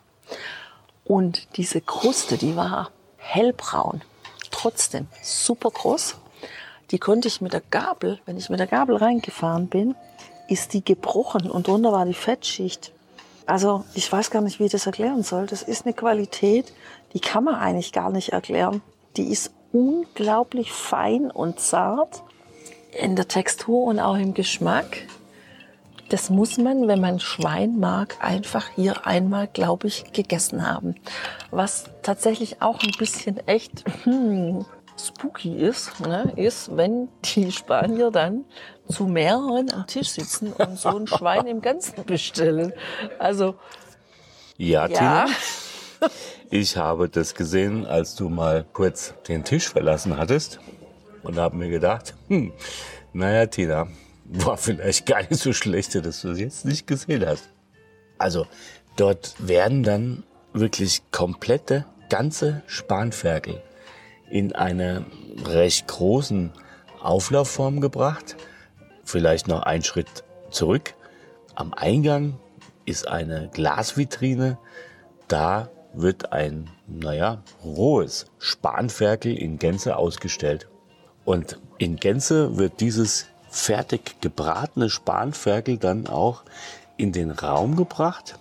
Und 1.04 1.56
diese 1.56 1.80
Kruste, 1.80 2.38
die 2.38 2.56
war 2.56 2.90
hellbraun. 3.16 4.02
Trotzdem 4.50 5.06
super 5.22 5.70
groß. 5.70 6.16
Die 6.90 6.98
konnte 6.98 7.28
ich 7.28 7.40
mit 7.40 7.52
der 7.52 7.62
Gabel, 7.70 8.20
wenn 8.26 8.36
ich 8.36 8.50
mit 8.50 8.60
der 8.60 8.66
Gabel 8.66 8.96
reingefahren 8.96 9.68
bin, 9.68 9.94
ist 10.48 10.74
die 10.74 10.84
gebrochen 10.84 11.50
und 11.50 11.66
drunter 11.66 11.92
war 11.92 12.04
die 12.04 12.14
Fettschicht. 12.14 12.92
Also 13.46 13.84
ich 13.94 14.10
weiß 14.10 14.30
gar 14.30 14.42
nicht, 14.42 14.60
wie 14.60 14.66
ich 14.66 14.72
das 14.72 14.86
erklären 14.86 15.22
soll. 15.22 15.46
Das 15.46 15.62
ist 15.62 15.86
eine 15.86 15.94
Qualität, 15.94 16.72
die 17.14 17.20
kann 17.20 17.44
man 17.44 17.56
eigentlich 17.56 17.92
gar 17.92 18.10
nicht 18.10 18.30
erklären. 18.30 18.82
Die 19.16 19.30
ist 19.30 19.52
unglaublich 19.72 20.72
fein 20.72 21.30
und 21.30 21.60
zart 21.60 22.22
in 22.92 23.16
der 23.16 23.28
Textur 23.28 23.84
und 23.84 23.98
auch 24.00 24.16
im 24.16 24.34
Geschmack. 24.34 25.06
Das 26.08 26.28
muss 26.28 26.58
man, 26.58 26.88
wenn 26.88 27.00
man 27.00 27.20
Schwein 27.20 27.78
mag, 27.78 28.16
einfach 28.20 28.68
hier 28.74 29.06
einmal, 29.06 29.48
glaube 29.50 29.88
ich, 29.88 30.12
gegessen 30.12 30.68
haben. 30.68 30.94
Was 31.50 31.84
tatsächlich 32.02 32.60
auch 32.60 32.82
ein 32.82 32.92
bisschen 32.98 33.38
echt 33.48 33.84
hm, 34.04 34.66
spooky 34.98 35.56
ist, 35.56 36.00
ne, 36.00 36.32
ist, 36.36 36.76
wenn 36.76 37.08
die 37.24 37.50
Spanier 37.50 38.10
dann 38.10 38.44
zu 38.88 39.06
mehreren 39.06 39.72
am 39.72 39.86
Tisch 39.86 40.10
sitzen 40.10 40.52
und 40.52 40.78
so 40.78 40.90
ein 40.90 41.06
Schwein 41.06 41.46
im 41.46 41.62
Ganzen 41.62 42.04
bestellen. 42.04 42.74
Also 43.18 43.54
Ja, 44.58 44.86
ja, 44.86 44.88
Tina, 44.88 45.26
ich 46.52 46.76
habe 46.76 47.08
das 47.08 47.34
gesehen, 47.34 47.86
als 47.86 48.14
du 48.14 48.28
mal 48.28 48.66
kurz 48.74 49.14
den 49.26 49.42
Tisch 49.42 49.70
verlassen 49.70 50.18
hattest 50.18 50.60
und 51.22 51.38
habe 51.38 51.56
mir 51.56 51.70
gedacht, 51.70 52.14
hm, 52.28 52.52
naja, 53.14 53.46
Tina, 53.46 53.88
war 54.26 54.58
vielleicht 54.58 55.06
gar 55.06 55.22
nicht 55.22 55.36
so 55.40 55.54
schlecht, 55.54 55.94
dass 55.94 56.20
du 56.20 56.28
es 56.28 56.38
jetzt 56.38 56.64
nicht 56.66 56.86
gesehen 56.86 57.24
hast. 57.26 57.48
Also, 58.18 58.46
dort 58.96 59.34
werden 59.38 59.82
dann 59.82 60.24
wirklich 60.52 61.00
komplette, 61.10 61.86
ganze 62.10 62.62
Spanferkel 62.66 63.62
in 64.30 64.54
einer 64.54 65.06
recht 65.46 65.88
großen 65.88 66.52
Auflaufform 67.00 67.80
gebracht. 67.80 68.36
Vielleicht 69.04 69.48
noch 69.48 69.62
einen 69.62 69.84
Schritt 69.84 70.22
zurück. 70.50 70.92
Am 71.54 71.72
Eingang 71.72 72.38
ist 72.84 73.08
eine 73.08 73.48
Glasvitrine. 73.54 74.58
Da 75.28 75.70
wird 75.94 76.32
ein, 76.32 76.70
naja, 76.86 77.42
rohes 77.64 78.26
Spanferkel 78.38 79.36
in 79.36 79.58
Gänze 79.58 79.96
ausgestellt. 79.96 80.68
Und 81.24 81.58
in 81.78 81.96
Gänze 81.96 82.56
wird 82.56 82.80
dieses 82.80 83.26
fertig 83.50 84.20
gebratene 84.20 84.90
Spanferkel 84.90 85.76
dann 85.78 86.06
auch 86.06 86.42
in 86.96 87.12
den 87.12 87.30
Raum 87.30 87.76
gebracht. 87.76 88.38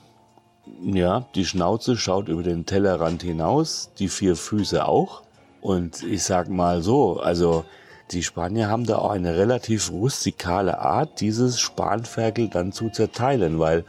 Ja, 0.82 1.26
die 1.36 1.46
Schnauze 1.46 1.98
schaut 1.98 2.30
über 2.30 2.44
den 2.44 2.66
Tellerrand 2.66 3.24
hinaus, 3.24 3.92
die 4.00 4.08
vier 4.08 4.36
Füße 4.36 4.86
auch. 4.86 5.24
Und 5.60 6.04
ich 6.04 6.24
sag 6.24 6.50
mal 6.50 6.82
so, 6.82 7.20
also 7.20 7.66
die 8.12 8.24
Spanier 8.24 8.68
haben 8.68 8.86
da 8.86 8.98
auch 8.98 9.12
eine 9.12 9.36
relativ 9.38 9.92
rustikale 9.92 10.80
Art, 10.80 11.22
dieses 11.22 11.60
Spanferkel 11.60 12.50
dann 12.50 12.72
zu 12.72 12.90
zerteilen, 12.90 13.60
weil 13.60 13.86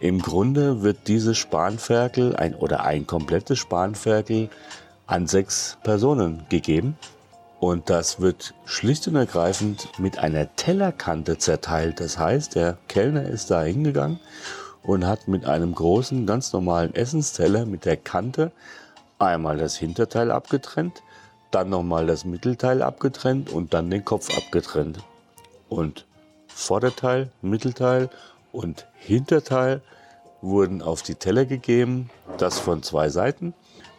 im 0.00 0.20
Grunde 0.20 0.82
wird 0.82 1.08
dieses 1.08 1.38
Spanferkel 1.38 2.36
ein, 2.36 2.54
oder 2.54 2.84
ein 2.84 3.06
komplettes 3.06 3.58
Spanferkel 3.58 4.50
an 5.06 5.26
sechs 5.26 5.78
Personen 5.82 6.44
gegeben. 6.48 6.96
Und 7.58 7.88
das 7.88 8.20
wird 8.20 8.52
schlicht 8.66 9.08
und 9.08 9.16
ergreifend 9.16 9.88
mit 9.98 10.18
einer 10.18 10.54
Tellerkante 10.56 11.38
zerteilt. 11.38 12.00
Das 12.00 12.18
heißt, 12.18 12.54
der 12.54 12.76
Kellner 12.88 13.24
ist 13.24 13.50
da 13.50 13.62
hingegangen 13.62 14.20
und 14.82 15.06
hat 15.06 15.26
mit 15.26 15.46
einem 15.46 15.74
großen, 15.74 16.26
ganz 16.26 16.52
normalen 16.52 16.94
Essensteller 16.94 17.64
mit 17.64 17.86
der 17.86 17.96
Kante 17.96 18.52
einmal 19.18 19.56
das 19.56 19.76
Hinterteil 19.76 20.30
abgetrennt, 20.30 21.02
dann 21.50 21.70
nochmal 21.70 22.06
das 22.06 22.26
Mittelteil 22.26 22.82
abgetrennt 22.82 23.50
und 23.50 23.72
dann 23.72 23.90
den 23.90 24.04
Kopf 24.04 24.36
abgetrennt. 24.36 24.98
Und 25.70 26.04
Vorderteil, 26.48 27.30
Mittelteil 27.40 28.10
und 28.56 28.86
Hinterteil 28.94 29.82
wurden 30.40 30.80
auf 30.80 31.02
die 31.02 31.14
Teller 31.14 31.44
gegeben, 31.44 32.10
das 32.38 32.58
von 32.58 32.82
zwei 32.82 33.10
Seiten. 33.10 33.52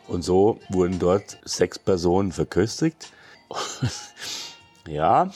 Und 0.07 0.23
so 0.23 0.59
wurden 0.69 0.99
dort 0.99 1.37
sechs 1.45 1.77
Personen 1.77 2.31
verköstigt. 2.31 3.11
ja, 4.87 5.29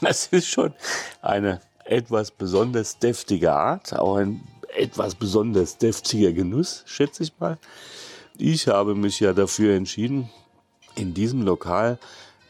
das 0.00 0.26
ist 0.26 0.48
schon 0.48 0.74
eine 1.22 1.60
etwas 1.84 2.30
besonders 2.30 2.98
deftige 2.98 3.52
Art, 3.52 3.94
auch 3.94 4.16
ein 4.16 4.42
etwas 4.76 5.14
besonders 5.14 5.78
deftiger 5.78 6.32
Genuss, 6.32 6.82
schätze 6.86 7.22
ich 7.22 7.32
mal. 7.38 7.56
Ich 8.36 8.68
habe 8.68 8.94
mich 8.94 9.20
ja 9.20 9.32
dafür 9.32 9.74
entschieden, 9.74 10.28
in 10.96 11.14
diesem 11.14 11.42
Lokal 11.42 11.98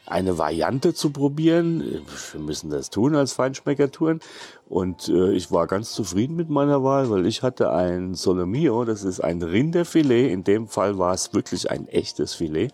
eine 0.07 0.38
Variante 0.38 0.95
zu 0.95 1.11
probieren. 1.11 2.05
Wir 2.33 2.40
müssen 2.40 2.71
das 2.71 2.90
tun 2.90 3.16
als 3.16 3.33
Feinschmeckertouren. 3.33 4.21
Und 4.69 5.09
äh, 5.09 5.33
ich 5.33 5.51
war 5.51 5.66
ganz 5.66 5.92
zufrieden 5.92 6.37
mit 6.37 6.49
meiner 6.49 6.83
Wahl, 6.83 7.11
weil 7.11 7.27
ich 7.27 7.42
hatte 7.42 7.73
ein 7.73 8.14
Solomio, 8.14 8.85
das 8.85 9.05
ist 9.05 9.21
ein 9.21 9.42
Rinderfilet. 9.42 10.31
In 10.31 10.45
dem 10.45 10.69
Fall 10.69 10.99
war 10.99 11.12
es 11.12 11.35
wirklich 11.35 11.71
ein 11.71 11.88
echtes 11.88 12.35
Filet. 12.35 12.73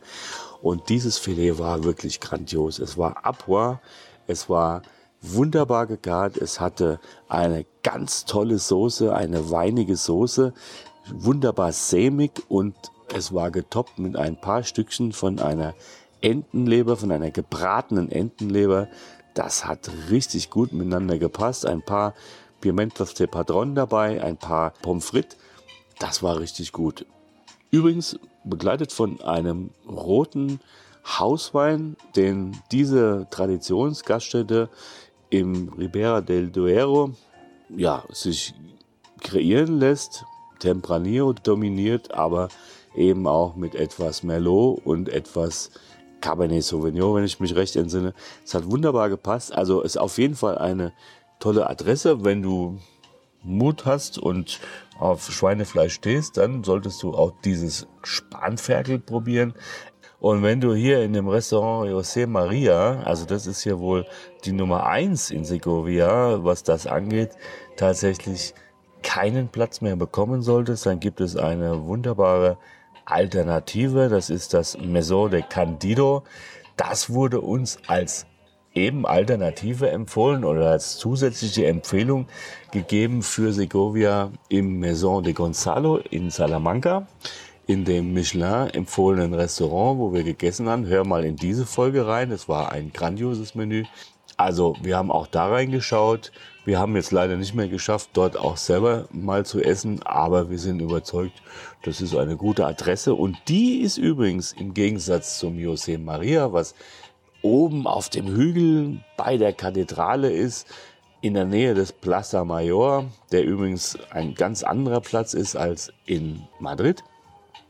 Und 0.60 0.88
dieses 0.88 1.18
Filet 1.18 1.58
war 1.58 1.84
wirklich 1.84 2.20
grandios. 2.20 2.78
Es 2.78 2.96
war 2.96 3.24
Apois, 3.24 3.80
es 4.26 4.48
war 4.48 4.82
wunderbar 5.22 5.86
gegart, 5.86 6.36
es 6.36 6.60
hatte 6.60 7.00
eine 7.28 7.64
ganz 7.82 8.24
tolle 8.24 8.58
Soße, 8.58 9.14
eine 9.14 9.50
weinige 9.50 9.96
Soße, 9.96 10.52
wunderbar 11.12 11.72
sämig 11.72 12.42
und 12.48 12.74
es 13.14 13.32
war 13.32 13.50
getoppt 13.50 13.98
mit 13.98 14.16
ein 14.16 14.40
paar 14.40 14.64
Stückchen 14.64 15.12
von 15.12 15.38
einer 15.38 15.74
Entenleber, 16.22 16.96
von 16.96 17.10
einer 17.12 17.30
gebratenen 17.30 18.10
Entenleber. 18.10 18.88
Das 19.34 19.66
hat 19.66 19.90
richtig 20.10 20.50
gut 20.50 20.72
miteinander 20.72 21.18
gepasst. 21.18 21.66
Ein 21.66 21.82
paar 21.82 22.14
Pimentos 22.60 23.14
de 23.14 23.26
Padron 23.26 23.74
dabei, 23.74 24.22
ein 24.22 24.36
paar 24.36 24.72
Pommes 24.82 25.06
frites. 25.06 25.36
Das 25.98 26.22
war 26.22 26.38
richtig 26.38 26.72
gut. 26.72 27.06
Übrigens 27.70 28.18
begleitet 28.44 28.92
von 28.92 29.20
einem 29.20 29.70
roten 29.88 30.60
Hauswein, 31.04 31.96
den 32.16 32.56
diese 32.70 33.26
Traditionsgaststätte 33.30 34.68
im 35.30 35.70
Ribera 35.70 36.20
del 36.20 36.50
Duero 36.50 37.12
ja, 37.68 38.04
sich 38.10 38.54
kreieren 39.20 39.78
lässt. 39.78 40.24
Tempranillo 40.58 41.32
dominiert, 41.32 42.12
aber 42.12 42.48
eben 42.94 43.26
auch 43.26 43.56
mit 43.56 43.74
etwas 43.74 44.22
Merlot 44.22 44.80
und 44.84 45.08
etwas 45.08 45.70
Cabernet 46.22 46.64
Sauvignon, 46.64 47.16
wenn 47.16 47.24
ich 47.24 47.40
mich 47.40 47.54
recht 47.54 47.76
entsinne. 47.76 48.14
Es 48.44 48.54
hat 48.54 48.70
wunderbar 48.70 49.10
gepasst. 49.10 49.52
Also 49.52 49.82
ist 49.82 49.98
auf 49.98 50.16
jeden 50.16 50.36
Fall 50.36 50.56
eine 50.56 50.92
tolle 51.38 51.68
Adresse. 51.68 52.24
Wenn 52.24 52.40
du 52.40 52.78
Mut 53.42 53.84
hast 53.84 54.16
und 54.16 54.60
auf 54.98 55.30
Schweinefleisch 55.30 55.92
stehst, 55.92 56.38
dann 56.38 56.64
solltest 56.64 57.02
du 57.02 57.12
auch 57.12 57.32
dieses 57.44 57.86
Spanferkel 58.02 58.98
probieren. 58.98 59.52
Und 60.20 60.44
wenn 60.44 60.60
du 60.60 60.72
hier 60.72 61.02
in 61.02 61.12
dem 61.12 61.26
Restaurant 61.26 61.90
José 61.90 62.28
Maria, 62.28 63.02
also 63.02 63.26
das 63.26 63.48
ist 63.48 63.64
ja 63.64 63.80
wohl 63.80 64.06
die 64.44 64.52
Nummer 64.52 64.86
eins 64.86 65.32
in 65.32 65.44
Segovia, 65.44 66.44
was 66.44 66.62
das 66.62 66.86
angeht, 66.86 67.30
tatsächlich 67.76 68.54
keinen 69.02 69.48
Platz 69.48 69.80
mehr 69.80 69.96
bekommen 69.96 70.42
solltest, 70.42 70.86
dann 70.86 71.00
gibt 71.00 71.20
es 71.20 71.34
eine 71.34 71.86
wunderbare 71.86 72.56
Alternative. 73.04 74.08
Das 74.08 74.30
ist 74.30 74.54
das 74.54 74.78
Maison 74.78 75.30
de 75.30 75.42
Candido. 75.42 76.24
Das 76.76 77.10
wurde 77.10 77.40
uns 77.40 77.78
als 77.86 78.26
eben 78.74 79.06
Alternative 79.06 79.90
empfohlen 79.90 80.44
oder 80.44 80.70
als 80.70 80.96
zusätzliche 80.96 81.66
Empfehlung 81.66 82.26
gegeben 82.70 83.22
für 83.22 83.52
Segovia 83.52 84.30
im 84.48 84.80
Maison 84.80 85.22
de 85.22 85.32
Gonzalo 85.32 85.98
in 85.98 86.30
Salamanca, 86.30 87.06
in 87.66 87.84
dem 87.84 88.12
Michelin 88.12 88.70
empfohlenen 88.70 89.34
Restaurant, 89.34 89.98
wo 89.98 90.12
wir 90.12 90.22
gegessen 90.22 90.68
haben. 90.68 90.86
Hör 90.86 91.04
mal 91.04 91.24
in 91.24 91.36
diese 91.36 91.66
Folge 91.66 92.06
rein. 92.06 92.30
Es 92.30 92.48
war 92.48 92.72
ein 92.72 92.92
grandioses 92.92 93.54
Menü. 93.54 93.84
Also 94.36 94.74
wir 94.82 94.96
haben 94.96 95.10
auch 95.10 95.26
da 95.26 95.48
reingeschaut. 95.48 96.32
Wir 96.64 96.78
haben 96.78 96.94
jetzt 96.94 97.10
leider 97.10 97.36
nicht 97.36 97.54
mehr 97.54 97.66
geschafft, 97.66 98.10
dort 98.12 98.36
auch 98.36 98.56
selber 98.56 99.08
mal 99.10 99.44
zu 99.44 99.60
essen, 99.60 100.00
aber 100.04 100.48
wir 100.48 100.60
sind 100.60 100.80
überzeugt, 100.80 101.42
das 101.82 102.00
ist 102.00 102.14
eine 102.14 102.36
gute 102.36 102.64
Adresse. 102.64 103.14
Und 103.14 103.36
die 103.48 103.80
ist 103.80 103.98
übrigens 103.98 104.52
im 104.52 104.72
Gegensatz 104.72 105.40
zum 105.40 105.56
José 105.56 105.98
Maria, 105.98 106.52
was 106.52 106.76
oben 107.42 107.88
auf 107.88 108.10
dem 108.10 108.28
Hügel 108.28 109.00
bei 109.16 109.36
der 109.38 109.52
Kathedrale 109.52 110.30
ist, 110.30 110.68
in 111.20 111.34
der 111.34 111.46
Nähe 111.46 111.74
des 111.74 111.92
Plaza 111.92 112.44
Mayor, 112.44 113.06
der 113.32 113.44
übrigens 113.44 113.98
ein 114.10 114.34
ganz 114.34 114.62
anderer 114.62 115.00
Platz 115.00 115.34
ist 115.34 115.56
als 115.56 115.92
in 116.06 116.42
Madrid, 116.60 117.02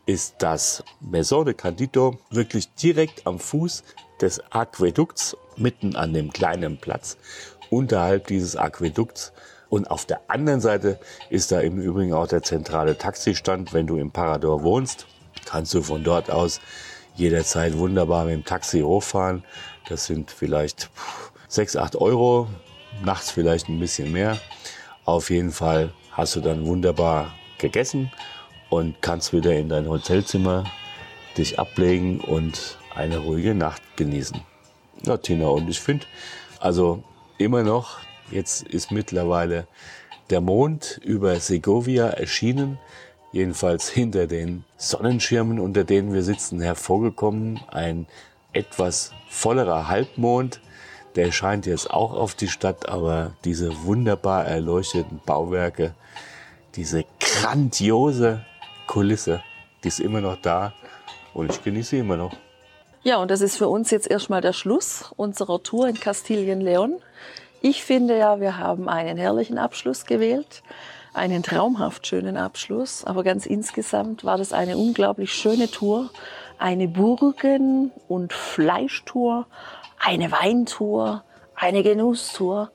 ist 0.05 0.37
das 0.38 0.85
Maison 1.00 1.46
de 1.46 1.55
Candido 1.55 2.18
wirklich 2.31 2.68
direkt 2.74 3.26
am 3.26 3.38
Fuß 3.38 3.85
des 4.20 4.40
Aquädukts, 4.50 5.37
mitten 5.57 5.96
an 5.96 6.12
dem 6.12 6.33
kleinen 6.33 6.78
Platz 6.78 7.16
unterhalb 7.72 8.26
dieses 8.26 8.54
Aquädukts. 8.54 9.32
Und 9.70 9.90
auf 9.90 10.04
der 10.04 10.20
anderen 10.28 10.61
Seite 10.61 10.98
ist 11.30 11.50
da 11.50 11.61
im 11.61 11.80
Übrigen 11.80 12.12
auch 12.12 12.28
der 12.28 12.42
zentrale 12.42 12.98
Taxistand, 12.98 13.72
wenn 13.72 13.87
du 13.87 13.96
im 13.96 14.11
Parador 14.11 14.62
wohnst. 14.62 15.06
kannst 15.46 15.72
du 15.72 15.82
von 15.82 16.04
dort 16.04 16.30
aus 16.30 16.61
jederzeit 17.14 17.76
wunderbar 17.78 18.26
mit 18.26 18.35
dem 18.35 18.44
Taxi 18.44 18.80
hochfahren. 18.80 19.42
Das 19.88 20.04
sind 20.04 20.30
vielleicht 20.30 20.90
6, 21.48 21.76
8 21.76 21.96
Euro, 21.96 22.48
nachts 23.02 23.30
vielleicht 23.30 23.68
ein 23.68 23.80
bisschen 23.80 24.12
mehr. 24.12 24.38
Auf 25.06 25.30
jeden 25.30 25.50
Fall 25.50 25.92
hast 26.12 26.37
du 26.37 26.40
dann 26.40 26.66
wunderbar 26.66 27.32
gegessen 27.58 28.12
und 28.68 29.00
kannst 29.00 29.32
wieder 29.32 29.54
in 29.54 29.70
dein 29.70 29.88
Hotelzimmer 29.88 30.64
dich 31.38 31.58
ablegen 31.58 32.20
und 32.20 32.76
eine 32.94 33.18
ruhige 33.18 33.54
Nacht 33.54 33.82
genießen. 33.96 34.40
Ja, 35.06 35.16
Tina, 35.16 35.46
und 35.46 35.68
ich 35.68 35.80
finde, 35.80 36.06
also 36.61 37.02
immer 37.44 37.62
noch, 37.62 37.98
jetzt 38.31 38.62
ist 38.62 38.90
mittlerweile 38.90 39.66
der 40.31 40.40
Mond 40.40 41.00
über 41.05 41.38
Segovia 41.40 42.09
erschienen, 42.09 42.78
jedenfalls 43.33 43.88
hinter 43.88 44.26
den 44.26 44.64
Sonnenschirmen, 44.76 45.59
unter 45.59 45.85
denen 45.85 46.12
wir 46.12 46.22
sitzen, 46.22 46.61
hervorgekommen. 46.61 47.61
Ein 47.68 48.07
etwas 48.52 49.12
vollerer 49.28 49.88
Halbmond, 49.88 50.61
der 51.16 51.33
scheint 51.33 51.66
jetzt 51.66 51.90
auch 51.90 52.12
auf 52.12 52.35
die 52.35 52.48
Stadt, 52.48 52.88
aber 52.88 53.35
diese 53.44 53.85
wunderbar 53.85 54.46
erleuchteten 54.46 55.20
Bauwerke, 55.24 55.94
diese 56.74 57.05
grandiose 57.20 58.44
Kulisse, 58.87 59.42
die 59.85 59.88
ist 59.88 60.00
immer 60.00 60.20
noch 60.20 60.37
da 60.37 60.72
und 61.35 61.50
ich 61.50 61.62
genieße 61.62 61.90
sie 61.90 61.98
immer 61.98 62.16
noch. 62.16 62.37
Ja, 63.04 63.16
und 63.16 63.32
das 63.32 63.40
ist 63.40 63.56
für 63.56 63.68
uns 63.68 63.90
jetzt 63.90 64.08
erstmal 64.08 64.40
der 64.40 64.52
Schluss 64.52 65.12
unserer 65.16 65.60
Tour 65.60 65.88
in 65.88 65.98
Kastilien-Leon. 65.98 67.02
Ich 67.60 67.82
finde 67.82 68.16
ja, 68.16 68.40
wir 68.40 68.58
haben 68.58 68.88
einen 68.88 69.16
herrlichen 69.16 69.58
Abschluss 69.58 70.06
gewählt, 70.06 70.62
einen 71.12 71.42
traumhaft 71.42 72.06
schönen 72.06 72.36
Abschluss, 72.36 73.02
aber 73.04 73.24
ganz 73.24 73.44
insgesamt 73.44 74.24
war 74.24 74.38
das 74.38 74.52
eine 74.52 74.76
unglaublich 74.76 75.32
schöne 75.32 75.68
Tour, 75.68 76.10
eine 76.58 76.86
Burgen- 76.86 77.90
und 78.06 78.32
Fleischtour, 78.32 79.46
eine 79.98 80.30
Weintour, 80.30 81.24
eine 81.56 81.82
Genusstour, 81.82 82.70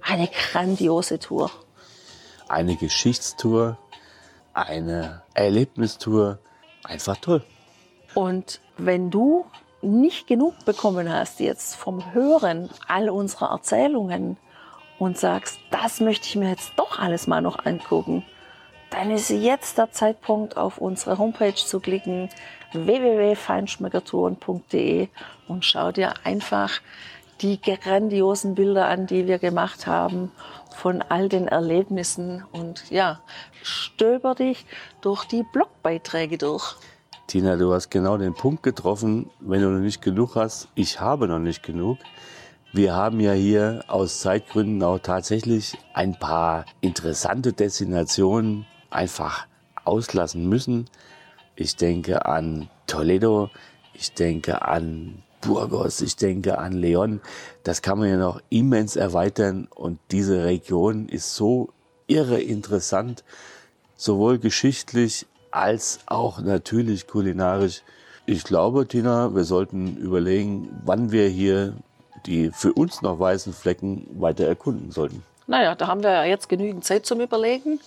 eine 0.00 0.28
grandiose 0.28 1.18
Tour. 1.18 1.50
Eine 2.48 2.76
Geschichtstour, 2.76 3.76
eine 4.52 5.22
Erlebnistour, 5.34 6.38
einfach 6.84 7.16
toll. 7.16 7.42
Und 8.14 8.60
wenn 8.76 9.10
du 9.10 9.46
nicht 9.84 10.26
genug 10.26 10.64
bekommen 10.64 11.12
hast 11.12 11.40
jetzt 11.40 11.76
vom 11.76 12.12
Hören 12.12 12.70
all 12.88 13.10
unserer 13.10 13.50
Erzählungen 13.50 14.38
und 14.98 15.18
sagst, 15.18 15.58
das 15.70 16.00
möchte 16.00 16.26
ich 16.28 16.36
mir 16.36 16.50
jetzt 16.50 16.72
doch 16.76 16.98
alles 16.98 17.26
mal 17.26 17.40
noch 17.40 17.64
angucken, 17.66 18.24
dann 18.90 19.10
ist 19.10 19.30
jetzt 19.30 19.78
der 19.78 19.90
Zeitpunkt, 19.90 20.56
auf 20.56 20.78
unsere 20.78 21.18
Homepage 21.18 21.54
zu 21.54 21.80
klicken, 21.80 22.28
www.feinschmeckertouren.de 22.72 25.08
und 25.48 25.64
schau 25.64 25.90
dir 25.90 26.14
einfach 26.24 26.80
die 27.40 27.60
grandiosen 27.60 28.54
Bilder 28.54 28.86
an, 28.86 29.06
die 29.06 29.26
wir 29.26 29.38
gemacht 29.38 29.88
haben 29.88 30.30
von 30.70 31.02
all 31.02 31.28
den 31.28 31.48
Erlebnissen 31.48 32.44
und 32.52 32.88
ja, 32.90 33.20
stöber 33.62 34.34
dich 34.34 34.66
durch 35.00 35.24
die 35.24 35.42
Blogbeiträge 35.42 36.38
durch. 36.38 36.76
Tina, 37.26 37.56
du 37.56 37.72
hast 37.72 37.90
genau 37.90 38.18
den 38.18 38.34
Punkt 38.34 38.62
getroffen, 38.62 39.30
wenn 39.40 39.62
du 39.62 39.70
noch 39.70 39.80
nicht 39.80 40.02
genug 40.02 40.34
hast. 40.34 40.68
Ich 40.74 41.00
habe 41.00 41.26
noch 41.26 41.38
nicht 41.38 41.62
genug. 41.62 41.98
Wir 42.72 42.94
haben 42.94 43.18
ja 43.18 43.32
hier 43.32 43.82
aus 43.88 44.20
Zeitgründen 44.20 44.82
auch 44.82 44.98
tatsächlich 44.98 45.78
ein 45.94 46.18
paar 46.18 46.66
interessante 46.82 47.54
Destinationen 47.54 48.66
einfach 48.90 49.46
auslassen 49.84 50.48
müssen. 50.48 50.90
Ich 51.56 51.76
denke 51.76 52.26
an 52.26 52.68
Toledo, 52.86 53.48
ich 53.94 54.12
denke 54.12 54.62
an 54.62 55.22
Burgos, 55.40 56.02
ich 56.02 56.16
denke 56.16 56.58
an 56.58 56.72
Leon. 56.72 57.22
Das 57.62 57.80
kann 57.80 57.98
man 57.98 58.10
ja 58.10 58.16
noch 58.16 58.40
immens 58.50 58.96
erweitern 58.96 59.66
und 59.74 59.98
diese 60.10 60.44
Region 60.44 61.08
ist 61.08 61.34
so 61.34 61.70
irre 62.06 62.40
interessant, 62.40 63.24
sowohl 63.96 64.38
geschichtlich 64.38 65.26
als 65.54 66.00
auch 66.06 66.40
natürlich 66.40 67.06
kulinarisch. 67.06 67.82
Ich 68.26 68.44
glaube, 68.44 68.86
Tina, 68.88 69.34
wir 69.34 69.44
sollten 69.44 69.96
überlegen, 69.96 70.80
wann 70.84 71.12
wir 71.12 71.28
hier 71.28 71.74
die 72.26 72.50
für 72.52 72.72
uns 72.72 73.02
noch 73.02 73.18
weißen 73.18 73.52
Flecken 73.52 74.06
weiter 74.18 74.46
erkunden 74.46 74.90
sollten. 74.90 75.22
Naja, 75.46 75.74
da 75.74 75.88
haben 75.88 76.02
wir 76.02 76.10
ja 76.10 76.24
jetzt 76.24 76.48
genügend 76.48 76.84
Zeit 76.84 77.04
zum 77.04 77.20
Überlegen, 77.20 77.80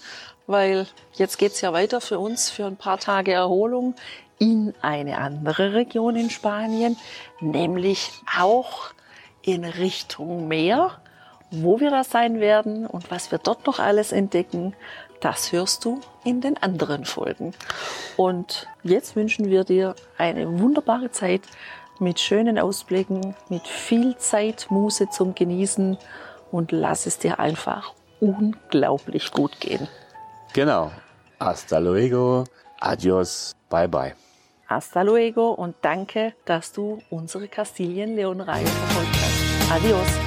weil 0.46 0.86
jetzt 1.14 1.38
geht 1.38 1.54
es 1.54 1.62
ja 1.62 1.74
weiter 1.74 2.02
für 2.02 2.20
uns 2.20 2.50
für 2.50 2.66
ein 2.66 2.78
paar 2.78 3.00
Tage 3.00 3.34
Erholung 3.34 3.96
in 4.38 4.76
eine 4.82 5.18
andere 5.18 5.74
Region 5.74 6.16
in 6.16 6.30
Spanien, 6.30 6.98
nämlich 7.40 8.12
auch 8.38 8.92
in 9.42 9.66
Richtung 9.66 10.48
Meer. 10.48 11.00
Wo 11.50 11.80
wir 11.80 11.92
da 11.92 12.04
sein 12.04 12.42
werden 12.42 12.86
und 12.86 13.10
was 13.10 13.32
wir 13.32 13.40
dort 13.40 13.66
noch 13.66 13.80
alles 13.80 14.12
entdecken, 14.12 14.76
das 15.20 15.52
hörst 15.52 15.86
du 15.86 16.02
in 16.24 16.42
den 16.42 16.58
anderen 16.58 17.06
Folgen. 17.06 17.54
Und 18.16 18.68
jetzt 18.84 19.16
wünschen 19.16 19.50
wir 19.50 19.64
dir 19.64 19.96
eine 20.18 20.60
wunderbare 20.60 21.12
Zeit 21.12 21.42
mit 22.00 22.20
schönen 22.20 22.60
Ausblicken, 22.60 23.36
mit 23.50 23.68
viel 23.68 24.18
Zeit, 24.18 24.68
Muße 24.70 25.10
zum 25.10 25.36
Genießen 25.36 25.98
und 26.52 26.72
lass 26.72 27.06
es 27.06 27.18
dir 27.18 27.40
einfach 27.40 27.94
unglaublich 28.20 29.32
gut 29.32 29.60
gehen. 29.60 29.88
Genau. 30.54 30.92
Hasta 31.40 31.78
luego. 31.80 32.46
Adios. 32.80 33.56
Bye 33.70 33.88
bye. 33.88 34.16
Hasta 34.68 35.02
luego 35.02 35.52
und 35.52 35.76
danke, 35.82 36.34
dass 36.46 36.74
du 36.74 37.00
unsere 37.10 37.48
Kastilien-Leon-Reihe 37.48 38.66
verfolgt 38.66 39.16
hast. 39.16 39.72
Adios. 39.72 40.27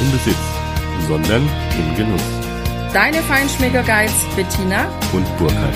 im 0.00 0.10
Besitz, 0.12 0.36
sondern 1.08 1.42
im 1.78 1.96
Genuss. 1.96 2.22
deine 2.92 3.18
Feinschmecker 3.22 3.82
Guides 3.82 4.14
Bettina 4.34 4.86
Und 5.12 5.26
Burkhard. 5.38 5.74